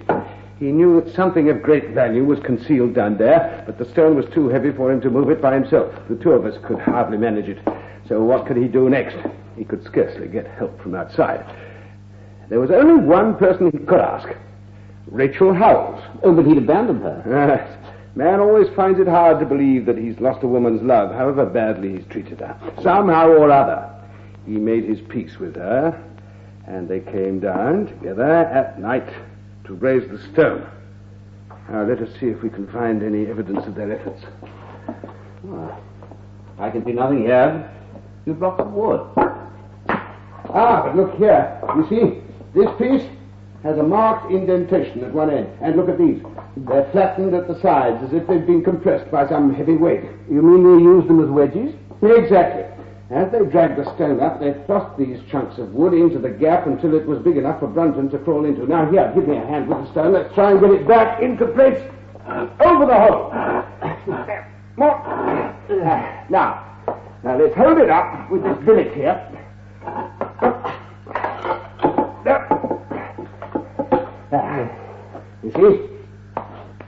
He 0.60 0.72
knew 0.72 1.02
that 1.02 1.14
something 1.16 1.50
of 1.50 1.62
great 1.62 1.92
value 1.92 2.26
was 2.26 2.40
concealed 2.40 2.94
down 2.96 3.18
there, 3.18 3.64
but 3.66 3.78
the 3.78 3.90
stone 3.92 4.16
was 4.16 4.26
too 4.34 4.50
heavy 4.50 4.72
for 4.72 4.92
him 4.92 5.02
to 5.02 5.10
move 5.10 5.30
it 5.30 5.42
by 5.42 5.54
himself. 5.54 5.94
The 6.10 6.16
two 6.16 6.32
of 6.32 6.46
us 6.46 6.58
could 6.66 6.80
hardly 6.80 7.18
manage 7.18 7.48
it. 7.48 7.60
So 8.08 8.24
what 8.24 8.48
could 8.48 8.58
he 8.58 8.68
do 8.68 8.90
next? 8.90 9.18
He 9.56 9.66
could 9.66 9.84
scarcely 9.86 10.28
get 10.28 10.48
help 10.48 10.82
from 10.82 10.96
outside. 10.96 11.46
There 12.50 12.60
was 12.60 12.72
only 12.72 13.04
one 13.04 13.38
person 13.38 13.70
he 13.72 13.78
could 13.78 14.00
ask. 14.00 14.30
Rachel 15.12 15.54
Howells. 15.54 16.02
Oh, 16.24 16.34
but 16.34 16.46
he'd 16.46 16.58
abandoned 16.58 17.02
her. 17.02 17.68
Man 18.16 18.40
always 18.40 18.68
finds 18.76 19.00
it 19.00 19.08
hard 19.08 19.40
to 19.40 19.46
believe 19.46 19.86
that 19.86 19.98
he's 19.98 20.20
lost 20.20 20.44
a 20.44 20.48
woman's 20.48 20.82
love, 20.82 21.12
however 21.12 21.46
badly 21.46 21.98
he's 21.98 22.06
treated 22.10 22.40
her. 22.40 22.56
Somehow 22.82 23.30
or 23.30 23.52
other, 23.52 23.90
he 24.46 24.54
made 24.54 24.84
his 24.84 25.00
peace 25.10 25.38
with 25.40 25.56
her, 25.56 26.00
and 26.68 26.88
they 26.88 27.00
came 27.00 27.40
down 27.40 27.88
together 27.88 28.24
at 28.24 28.80
night 28.80 29.08
to 29.66 29.74
raise 29.76 30.08
the 30.10 30.20
stone. 30.34 30.68
Now, 31.70 31.84
let 31.84 32.00
us 32.02 32.10
see 32.20 32.28
if 32.28 32.42
we 32.42 32.50
can 32.50 32.68
find 32.72 33.04
any 33.04 33.28
evidence 33.28 33.66
of 33.66 33.76
their 33.76 33.92
efforts. 33.92 34.24
I 36.60 36.70
can 36.72 36.84
see 36.84 36.94
nothing 36.94 37.24
here. 37.24 37.72
You 38.26 38.34
blocked 38.34 38.58
the 38.58 38.64
wood. 38.66 39.08
Ah, 40.52 40.82
but 40.84 40.96
look 40.96 41.16
here. 41.16 41.60
You 41.76 41.88
see, 41.90 42.22
this 42.54 42.70
piece 42.80 43.08
has 43.64 43.78
a 43.78 43.84
marked 43.84 44.32
indentation 44.32 45.04
at 45.04 45.14
one 45.14 45.30
end. 45.30 45.50
And 45.62 45.76
look 45.76 45.90
at 45.90 45.98
these. 45.98 46.22
They're 46.58 46.90
flattened 46.92 47.34
at 47.34 47.48
the 47.48 47.60
sides 47.62 48.04
as 48.04 48.14
if 48.14 48.28
they've 48.28 48.46
been 48.46 48.64
compressed 48.64 49.12
by 49.12 49.28
some 49.28 49.54
heavy 49.54 49.76
weight. 49.76 50.04
You 50.30 50.42
mean 50.42 50.64
they 50.64 50.84
used 50.84 51.08
them 51.08 51.24
as 51.24 51.30
wedges? 51.30 51.76
Exactly. 52.02 52.64
As 53.10 53.32
they 53.32 53.40
dragged 53.40 53.78
the 53.78 53.86
stone 53.96 54.20
up, 54.20 54.40
they 54.40 54.54
thrust 54.66 54.96
these 54.98 55.20
chunks 55.32 55.58
of 55.58 55.74
wood 55.74 55.94
into 55.94 56.20
the 56.20 56.30
gap 56.30 56.68
until 56.68 56.94
it 56.94 57.06
was 57.06 57.20
big 57.20 57.38
enough 57.38 57.60
for 57.60 57.68
Brunton 57.68 58.10
to 58.12 58.20
crawl 58.20 58.46
into. 58.46 58.68
Now, 58.68 58.90
here, 58.90 59.12
give 59.16 59.28
me 59.28 59.36
a 59.36 59.46
hand 59.46 59.68
with 59.68 59.80
the 59.80 59.92
stone. 59.92 60.14
Let's 60.14 60.34
try 60.36 60.52
and 60.52 60.62
get 60.62 60.70
it 60.70 60.88
back 60.88 61.22
into 61.22 61.48
place. 61.48 61.82
Over 62.60 62.86
the 62.86 62.94
hole. 62.94 63.32
More. 64.78 64.96
Now, 66.30 66.66
now 67.24 67.38
let's 67.38 67.56
hold 67.56 67.80
it 67.80 67.90
up 67.90 68.30
with 68.30 68.44
this 68.44 68.58
billet 68.64 68.94
here. 68.94 69.18
See? 75.62 75.90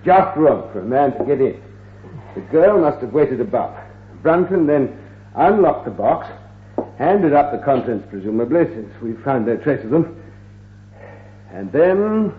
Just 0.06 0.38
room 0.38 0.72
for 0.72 0.80
a 0.80 0.86
man 0.86 1.18
to 1.18 1.26
get 1.26 1.42
in. 1.42 1.62
The 2.36 2.42
girl 2.42 2.80
must 2.80 3.02
have 3.02 3.14
waited 3.14 3.42
above. 3.42 3.76
Brunton 4.22 4.66
then 4.66 4.98
unlocked 5.36 5.86
the 5.86 5.92
box, 5.92 6.28
handed 6.98 7.34
up 7.34 7.52
the 7.52 7.60
contents, 7.60 8.08
presumably, 8.10 8.66
since 8.66 8.90
we 9.02 9.14
found 9.24 9.46
no 9.46 9.58
trace 9.58 9.84
of 9.84 9.92
them. 9.92 10.18
And 11.52 11.72
then, 11.72 12.34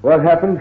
what 0.00 0.20
happened? 0.20 0.60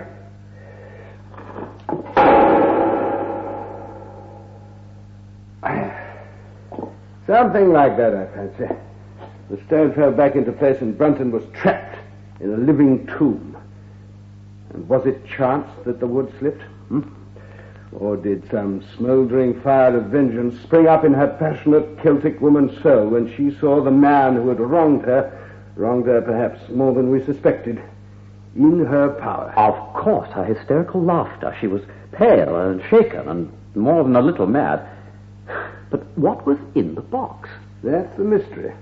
Something 7.28 7.72
like 7.72 7.98
that, 7.98 8.14
I 8.14 8.26
fancy. 8.36 8.76
The 9.50 9.62
stone 9.66 9.94
fell 9.94 10.12
back 10.12 10.36
into 10.36 10.52
place 10.52 10.82
and 10.82 10.98
Brunton 10.98 11.32
was 11.32 11.44
trapped 11.54 11.98
in 12.40 12.54
a 12.54 12.58
living 12.58 13.08
tomb. 13.18 13.51
And 14.74 14.88
was 14.88 15.06
it 15.06 15.26
chance 15.26 15.68
that 15.86 16.00
the 16.00 16.08
wood 16.08 16.32
slipped? 16.40 16.62
Hmm? 16.90 17.02
Or 17.92 18.16
did 18.16 18.50
some 18.50 18.84
smouldering 18.96 19.60
fire 19.62 19.98
of 19.98 20.06
vengeance 20.06 20.62
spring 20.62 20.88
up 20.88 21.04
in 21.04 21.14
her 21.14 21.28
passionate 21.40 22.02
Celtic 22.02 22.40
woman's 22.40 22.82
soul 22.82 23.10
when 23.10 23.34
she 23.36 23.52
saw 23.60 23.84
the 23.84 23.92
man 23.92 24.36
who 24.36 24.48
had 24.48 24.60
wronged 24.60 25.04
her, 25.04 25.38
wronged 25.76 26.08
her 26.08 26.22
perhaps 26.22 26.70
more 26.70 26.94
than 26.94 27.12
we 27.12 27.24
suspected, 27.26 27.82
in 28.56 28.86
her 28.86 29.10
power? 29.10 29.54
Of 29.58 29.94
course, 29.94 30.30
her 30.32 30.46
hysterical 30.46 31.02
laughter. 31.02 31.56
She 31.60 31.68
was 31.68 31.82
pale 32.14 32.56
and 32.56 32.82
shaken 32.90 33.28
and 33.28 33.52
more 33.76 34.04
than 34.04 34.16
a 34.16 34.22
little 34.22 34.48
mad. 34.48 34.88
But 35.90 36.06
what 36.18 36.46
was 36.46 36.58
in 36.76 36.96
the 36.96 37.02
box? 37.02 37.50
That's 37.84 38.16
the 38.18 38.24
mystery. 38.24 38.74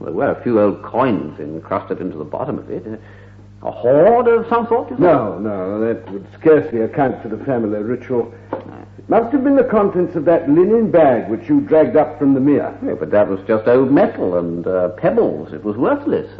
There 0.00 0.12
were 0.12 0.30
a 0.30 0.42
few 0.42 0.60
old 0.60 0.82
coins 0.82 1.38
encrusted 1.40 2.00
into 2.00 2.16
the 2.16 2.24
bottom 2.24 2.58
of 2.58 2.70
it. 2.70 3.00
A 3.62 3.70
hoard 3.72 4.28
of 4.28 4.46
some 4.48 4.66
sort, 4.68 4.90
you? 4.90 4.96
No, 4.98 5.38
no, 5.38 5.80
that 5.80 6.10
would 6.12 6.26
scarcely 6.38 6.80
account 6.82 7.20
for 7.22 7.28
the 7.28 7.44
family 7.44 7.80
ritual. 7.82 8.32
It 8.52 9.08
must 9.08 9.32
have 9.32 9.42
been 9.42 9.56
the 9.56 9.64
contents 9.64 10.14
of 10.14 10.24
that 10.26 10.48
linen 10.48 10.90
bag 10.92 11.28
which 11.28 11.48
you 11.48 11.60
dragged 11.62 11.96
up 11.96 12.18
from 12.18 12.34
the 12.34 12.40
mere. 12.40 12.76
Yeah, 12.84 12.94
but 12.94 13.10
that 13.10 13.26
was 13.28 13.40
just 13.48 13.66
old 13.66 13.90
metal 13.90 14.38
and 14.38 14.64
uh, 14.66 14.90
pebbles. 14.90 15.52
It 15.52 15.64
was 15.64 15.76
worthless. 15.76 16.30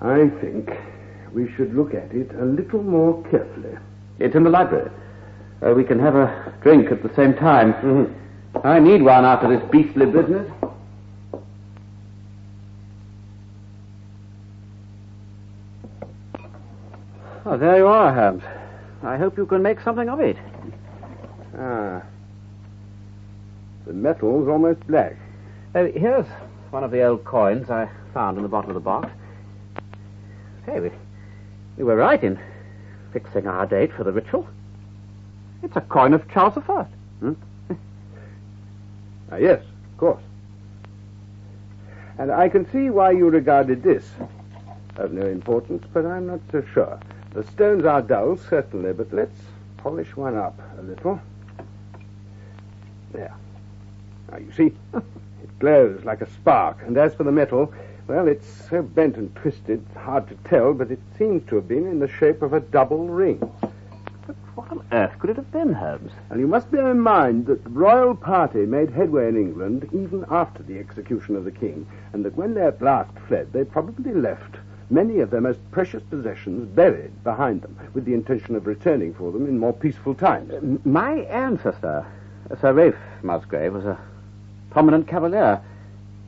I 0.00 0.28
think 0.40 0.70
we 1.32 1.50
should 1.52 1.74
look 1.74 1.94
at 1.94 2.10
it 2.12 2.32
a 2.40 2.44
little 2.44 2.82
more 2.82 3.22
carefully. 3.30 3.76
It's 4.18 4.34
in 4.34 4.42
the 4.42 4.50
library. 4.50 4.90
Uh, 5.64 5.72
we 5.74 5.84
can 5.84 6.00
have 6.00 6.16
a 6.16 6.52
drink 6.62 6.90
at 6.90 7.02
the 7.02 7.14
same 7.14 7.34
time. 7.34 7.74
Mhm. 7.74 8.12
I 8.64 8.80
need 8.80 9.02
one 9.02 9.24
after 9.24 9.46
this 9.46 9.62
beastly 9.70 10.06
business. 10.06 10.50
Oh, 17.46 17.56
there 17.56 17.78
you 17.78 17.86
are, 17.86 18.12
Holmes. 18.12 18.42
I 19.02 19.16
hope 19.16 19.38
you 19.38 19.46
can 19.46 19.62
make 19.62 19.80
something 19.80 20.10
of 20.10 20.20
it. 20.20 20.36
Ah. 21.56 22.02
The 23.86 23.94
metal's 23.94 24.46
almost 24.46 24.86
black. 24.86 25.16
Uh, 25.74 25.84
here's 25.84 26.26
one 26.70 26.84
of 26.84 26.90
the 26.90 27.02
old 27.02 27.24
coins 27.24 27.70
I 27.70 27.88
found 28.12 28.36
in 28.36 28.42
the 28.42 28.48
bottom 28.48 28.70
of 28.70 28.74
the 28.74 28.80
box. 28.80 29.08
Hey, 30.66 30.80
we, 30.80 30.90
we 31.78 31.84
were 31.84 31.96
right 31.96 32.22
in 32.22 32.38
fixing 33.12 33.46
our 33.46 33.64
date 33.64 33.92
for 33.94 34.04
the 34.04 34.12
ritual. 34.12 34.46
It's 35.62 35.76
a 35.76 35.80
coin 35.80 36.12
of 36.12 36.30
Charles 36.30 36.58
I. 36.68 36.86
Ah, 39.32 39.36
yes, 39.36 39.62
of 39.62 39.98
course. 39.98 40.22
And 42.18 42.30
I 42.30 42.48
can 42.48 42.70
see 42.70 42.90
why 42.90 43.12
you 43.12 43.30
regarded 43.30 43.82
this 43.82 44.04
of 44.96 45.12
no 45.12 45.24
importance, 45.26 45.84
but 45.94 46.04
I'm 46.04 46.26
not 46.26 46.40
so 46.52 46.62
sure. 46.74 47.00
The 47.32 47.44
stones 47.44 47.84
are 47.84 48.02
dull, 48.02 48.36
certainly, 48.36 48.92
but 48.92 49.12
let's 49.12 49.40
polish 49.76 50.16
one 50.16 50.36
up 50.36 50.58
a 50.78 50.82
little. 50.82 51.20
There. 53.12 53.34
Now, 54.30 54.38
you 54.38 54.52
see, 54.52 54.72
it 54.94 55.58
glows 55.60 56.04
like 56.04 56.22
a 56.22 56.30
spark. 56.30 56.78
And 56.84 56.96
as 56.96 57.14
for 57.14 57.22
the 57.22 57.32
metal, 57.32 57.72
well, 58.08 58.26
it's 58.26 58.48
so 58.68 58.82
bent 58.82 59.16
and 59.16 59.34
twisted, 59.36 59.84
hard 59.96 60.26
to 60.28 60.34
tell, 60.48 60.74
but 60.74 60.90
it 60.90 60.98
seems 61.16 61.48
to 61.48 61.54
have 61.54 61.68
been 61.68 61.86
in 61.86 62.00
the 62.00 62.08
shape 62.08 62.42
of 62.42 62.52
a 62.52 62.58
double 62.58 63.06
ring. 63.06 63.38
But 64.26 64.34
what 64.56 64.72
on 64.72 64.84
earth 64.90 65.16
could 65.20 65.30
it 65.30 65.36
have 65.36 65.52
been, 65.52 65.72
Holmes? 65.72 66.10
And 66.30 66.40
you 66.40 66.48
must 66.48 66.72
bear 66.72 66.90
in 66.90 66.98
mind 66.98 67.46
that 67.46 67.62
the 67.62 67.70
royal 67.70 68.16
party 68.16 68.66
made 68.66 68.90
headway 68.90 69.28
in 69.28 69.36
England 69.36 69.88
even 69.92 70.24
after 70.28 70.64
the 70.64 70.80
execution 70.80 71.36
of 71.36 71.44
the 71.44 71.52
king, 71.52 71.86
and 72.12 72.24
that 72.24 72.34
when 72.34 72.54
they 72.54 72.62
at 72.62 72.82
last 72.82 73.16
fled, 73.28 73.52
they 73.52 73.62
probably 73.62 74.12
left 74.12 74.56
many 74.90 75.20
of 75.20 75.30
their 75.30 75.40
most 75.40 75.58
precious 75.70 76.02
possessions 76.10 76.68
buried 76.74 77.22
behind 77.24 77.62
them, 77.62 77.76
with 77.94 78.04
the 78.04 78.14
intention 78.14 78.54
of 78.56 78.66
returning 78.66 79.14
for 79.14 79.30
them 79.32 79.46
in 79.46 79.58
more 79.58 79.72
peaceful 79.72 80.14
times. 80.14 80.52
M- 80.52 80.80
My 80.84 81.12
ancestor, 81.20 82.04
Sir 82.60 82.72
Ralph 82.72 82.94
Musgrave, 83.22 83.72
was 83.72 83.84
a 83.84 83.98
prominent 84.70 85.06
cavalier 85.06 85.60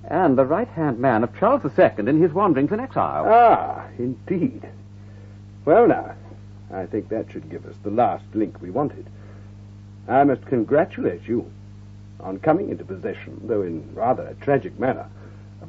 and 0.04 0.36
the 0.36 0.44
right-hand 0.44 0.98
man 0.98 1.22
of 1.22 1.36
Charles 1.38 1.62
II 1.78 1.90
in 2.08 2.20
his 2.20 2.32
wanderings 2.32 2.72
in 2.72 2.80
exile. 2.80 3.24
Ah, 3.28 3.84
indeed. 3.98 4.68
Well, 5.64 5.86
now, 5.86 6.14
I 6.72 6.86
think 6.86 7.08
that 7.08 7.30
should 7.30 7.48
give 7.50 7.66
us 7.66 7.76
the 7.82 7.90
last 7.90 8.24
link 8.34 8.60
we 8.60 8.70
wanted. 8.70 9.06
I 10.08 10.24
must 10.24 10.44
congratulate 10.46 11.22
you 11.28 11.48
on 12.18 12.38
coming 12.40 12.68
into 12.70 12.84
possession, 12.84 13.40
though 13.44 13.62
in 13.62 13.84
rather 13.94 14.24
a 14.26 14.34
tragic 14.44 14.78
manner, 14.78 15.06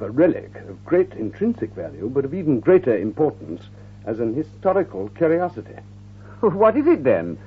a 0.04 0.12
relic 0.12 0.56
of 0.68 0.86
great 0.86 1.14
intrinsic 1.14 1.72
value, 1.72 2.10
but 2.14 2.26
of 2.26 2.34
even 2.34 2.60
greater 2.60 2.98
importance 2.98 3.64
as 4.06 4.20
an 4.20 4.34
historical 4.34 5.10
curiosity. 5.10 5.76
what 6.42 6.76
is 6.76 6.88
it 6.88 7.04
then? 7.04 7.38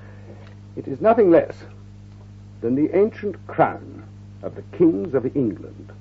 It 0.77 0.88
is 0.88 1.01
nothing 1.01 1.31
less 1.31 1.55
than 2.61 2.75
the 2.75 2.97
ancient 2.97 3.47
crown 3.47 4.05
of 4.42 4.55
the 4.55 4.62
kings 4.77 5.14
of 5.14 5.37
England. 5.37 5.92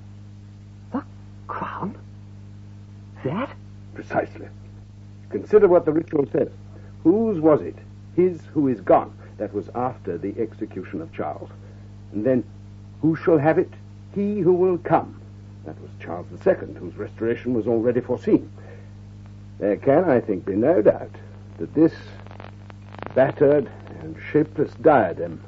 The 0.92 1.04
crown? 1.46 1.96
That? 3.24 3.50
Precisely. 3.94 4.48
Consider 5.30 5.68
what 5.68 5.84
the 5.84 5.92
ritual 5.92 6.26
says. 6.30 6.48
Whose 7.02 7.40
was 7.40 7.60
it? 7.60 7.76
His 8.14 8.40
who 8.52 8.68
is 8.68 8.80
gone. 8.80 9.16
That 9.38 9.52
was 9.52 9.68
after 9.74 10.16
the 10.16 10.34
execution 10.38 11.02
of 11.02 11.12
Charles. 11.12 11.50
And 12.12 12.24
then, 12.24 12.44
who 13.02 13.16
shall 13.16 13.38
have 13.38 13.58
it? 13.58 13.70
He 14.14 14.40
who 14.40 14.54
will 14.54 14.78
come. 14.78 15.20
That 15.66 15.80
was 15.80 15.90
Charles 15.98 16.26
II, 16.46 16.74
whose 16.76 16.96
restoration 16.96 17.52
was 17.52 17.66
already 17.66 18.00
foreseen. 18.00 18.50
There 19.58 19.76
can, 19.76 20.04
I 20.04 20.20
think, 20.20 20.44
be 20.44 20.54
no 20.54 20.80
doubt 20.80 21.10
that 21.58 21.74
this 21.74 21.92
battered 23.16 23.68
and 24.00 24.16
shapeless 24.30 24.72
diadem 24.80 25.42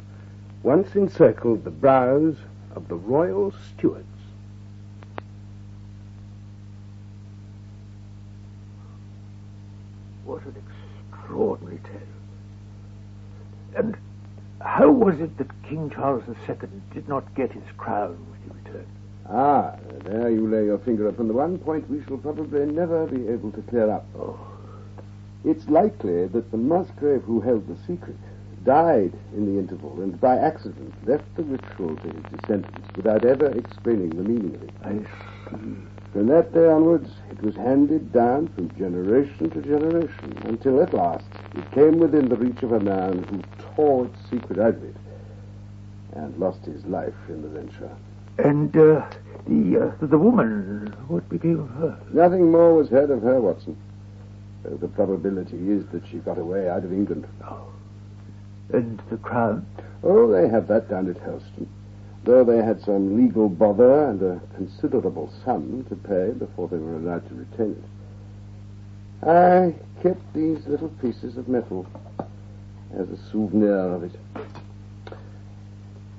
once 0.64 0.96
encircled 0.96 1.62
the 1.62 1.70
brows 1.70 2.37
of 2.74 2.88
the 2.88 2.96
royal 2.96 3.52
Stuarts. 3.52 4.04
What 10.24 10.42
an 10.42 10.57
extraordinary 11.12 11.78
tale. 11.85 12.16
And 13.76 13.96
how 14.61 14.90
was 14.90 15.20
it 15.20 15.38
that 15.38 15.62
King 15.62 15.90
Charles 15.90 16.24
II 16.48 16.57
did 16.92 17.09
not 17.09 17.35
get 17.37 17.52
his 17.52 17.62
crown 17.76 18.18
when 18.31 18.40
he 18.42 18.64
returned? 18.64 18.98
Ah, 19.31 19.75
there 20.05 20.31
you 20.31 20.49
lay 20.49 20.64
your 20.64 20.79
finger 20.79 21.09
upon 21.09 21.29
the 21.29 21.35
one 21.35 21.59
point 21.59 21.88
we 21.91 22.03
shall 22.05 22.17
probably 22.17 22.64
never 22.64 23.07
be 23.07 23.29
able 23.29 23.53
to 23.53 23.61
clear 23.62 23.91
up. 23.91 24.07
Oh. 24.19 24.41
It's 25.45 25.69
likely 25.69 26.27
that 26.27 26.51
the 26.51 26.57
Musgrave 26.57 27.23
who 27.23 27.41
held 27.41 27.69
the 27.69 27.77
secret 27.87 28.17
died 28.64 29.12
in 29.37 29.45
the 29.45 29.59
interval 29.59 30.01
and 30.01 30.19
by 30.21 30.37
accident 30.37 30.95
left 31.07 31.25
the 31.37 31.43
ritual 31.43 31.97
to 31.97 32.09
his 32.09 32.41
descendants 32.41 32.88
without 32.97 33.25
ever 33.25 33.47
explaining 33.47 34.11
the 34.11 34.23
meaning 34.23 34.55
of 34.55 34.62
it. 34.62 34.71
I 34.83 34.93
see. 35.51 35.77
From 36.12 36.27
that 36.29 36.55
day 36.55 36.67
onwards, 36.67 37.11
it 37.31 37.43
was 37.43 37.55
handed 37.55 38.12
down 38.12 38.49
from 38.49 38.75
generation 38.79 39.51
to 39.51 39.61
generation 39.61 40.38
until 40.45 40.83
at 40.83 40.95
last 40.95 41.27
it 41.55 41.71
came 41.73 41.99
within 41.99 42.31
the 42.31 42.37
reach 42.37 42.62
of 42.62 42.73
a 42.73 42.81
man 42.81 43.23
who 43.25 43.43
tore 43.75 44.07
its 44.07 44.31
secret 44.31 44.59
out 44.59 44.75
of 44.75 44.85
it 44.85 44.97
and 46.12 46.37
lost 46.38 46.64
his 46.64 46.85
life 46.87 47.14
in 47.29 47.43
the 47.43 47.49
venture. 47.49 47.95
And 48.38 48.77
uh, 48.77 49.05
the, 49.46 49.94
uh, 50.01 50.07
the 50.07 50.18
woman, 50.18 50.94
what 51.09 51.29
became 51.29 51.61
of 51.61 51.70
her? 51.70 51.98
Nothing 52.12 52.51
more 52.51 52.74
was 52.74 52.88
heard 52.88 53.11
of 53.11 53.22
her, 53.22 53.40
Watson. 53.40 53.77
Though 54.62 54.77
the 54.77 54.88
probability 54.88 55.70
is 55.70 55.87
that 55.88 56.07
she 56.09 56.18
got 56.18 56.38
away 56.38 56.68
out 56.68 56.85
of 56.85 56.92
England. 56.92 57.27
And 58.72 59.03
the 59.11 59.16
crown? 59.16 59.66
Oh, 60.03 60.31
they 60.31 60.48
have 60.48 60.68
that 60.68 60.88
down 60.88 61.09
at 61.11 61.16
Hurlstone. 61.16 61.66
Though 62.24 62.44
they 62.44 62.59
had 62.62 62.83
some 62.83 63.16
legal 63.16 63.48
bother 63.48 64.11
and 64.11 64.22
a 64.22 64.40
considerable 64.55 65.33
sum 65.44 65.85
to 65.88 65.96
pay 65.96 66.33
before 66.33 66.68
they 66.68 66.77
were 66.77 66.96
allowed 66.96 67.27
to 67.29 67.35
retain 67.35 67.72
it. 67.72 69.27
I 69.27 69.74
kept 70.03 70.33
these 70.35 70.64
little 70.66 70.90
pieces 71.01 71.37
of 71.37 71.48
metal 71.48 71.87
as 72.94 73.09
a 73.09 73.18
souvenir 73.33 73.79
of 73.79 74.05
it. 74.05 74.12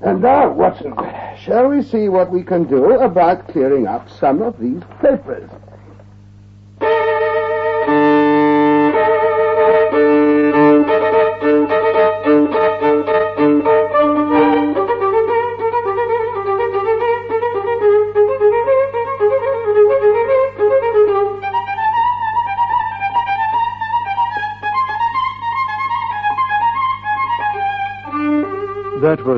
And 0.01 0.21
now, 0.21 0.49
Watson, 0.51 0.95
shall 1.37 1.67
we 1.67 1.83
see 1.83 2.07
what 2.07 2.31
we 2.31 2.41
can 2.41 2.63
do 2.63 2.99
about 2.99 3.47
clearing 3.49 3.85
up 3.85 4.09
some 4.09 4.41
of 4.41 4.57
these 4.57 4.81
papers? 5.01 5.49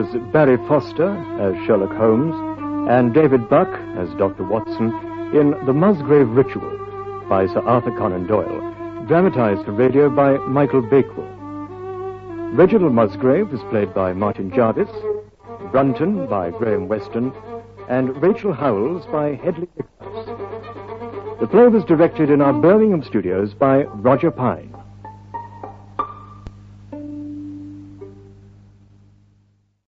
Was 0.02 0.22
Barry 0.32 0.58
Foster 0.68 1.10
as 1.40 1.54
Sherlock 1.66 1.96
Holmes 1.96 2.34
and 2.90 3.14
David 3.14 3.48
Buck 3.48 3.70
as 3.98 4.10
Dr. 4.16 4.44
Watson 4.44 4.88
in 5.32 5.52
The 5.68 5.74
Musgrave 5.74 6.28
Ritual 6.30 7.26
by 7.30 7.46
Sir 7.46 7.60
Arthur 7.60 7.92
Conan 7.92 8.26
Doyle, 8.26 9.06
dramatized 9.06 9.64
for 9.64 9.74
radio 9.74 10.10
by 10.10 10.38
Michael 10.48 10.82
Bakewell. 10.82 11.28
Reginald 12.54 12.94
Musgrave 12.94 13.52
was 13.52 13.62
played 13.70 13.94
by 13.94 14.14
Martin 14.14 14.52
Jarvis, 14.52 14.90
Brunton 15.72 16.26
by 16.26 16.50
Graham 16.50 16.88
Weston, 16.88 17.32
and 17.88 18.20
Rachel 18.24 18.54
Howells 18.54 19.06
by 19.12 19.36
Hedley 19.36 19.68
Nicholas. 19.78 20.26
The 21.40 21.48
play 21.48 21.68
was 21.68 21.84
directed 21.84 22.32
in 22.32 22.42
our 22.42 22.54
Birmingham 22.54 23.04
studios 23.04 23.54
by 23.54 23.84
Roger 23.84 24.32
Pine. 24.32 24.71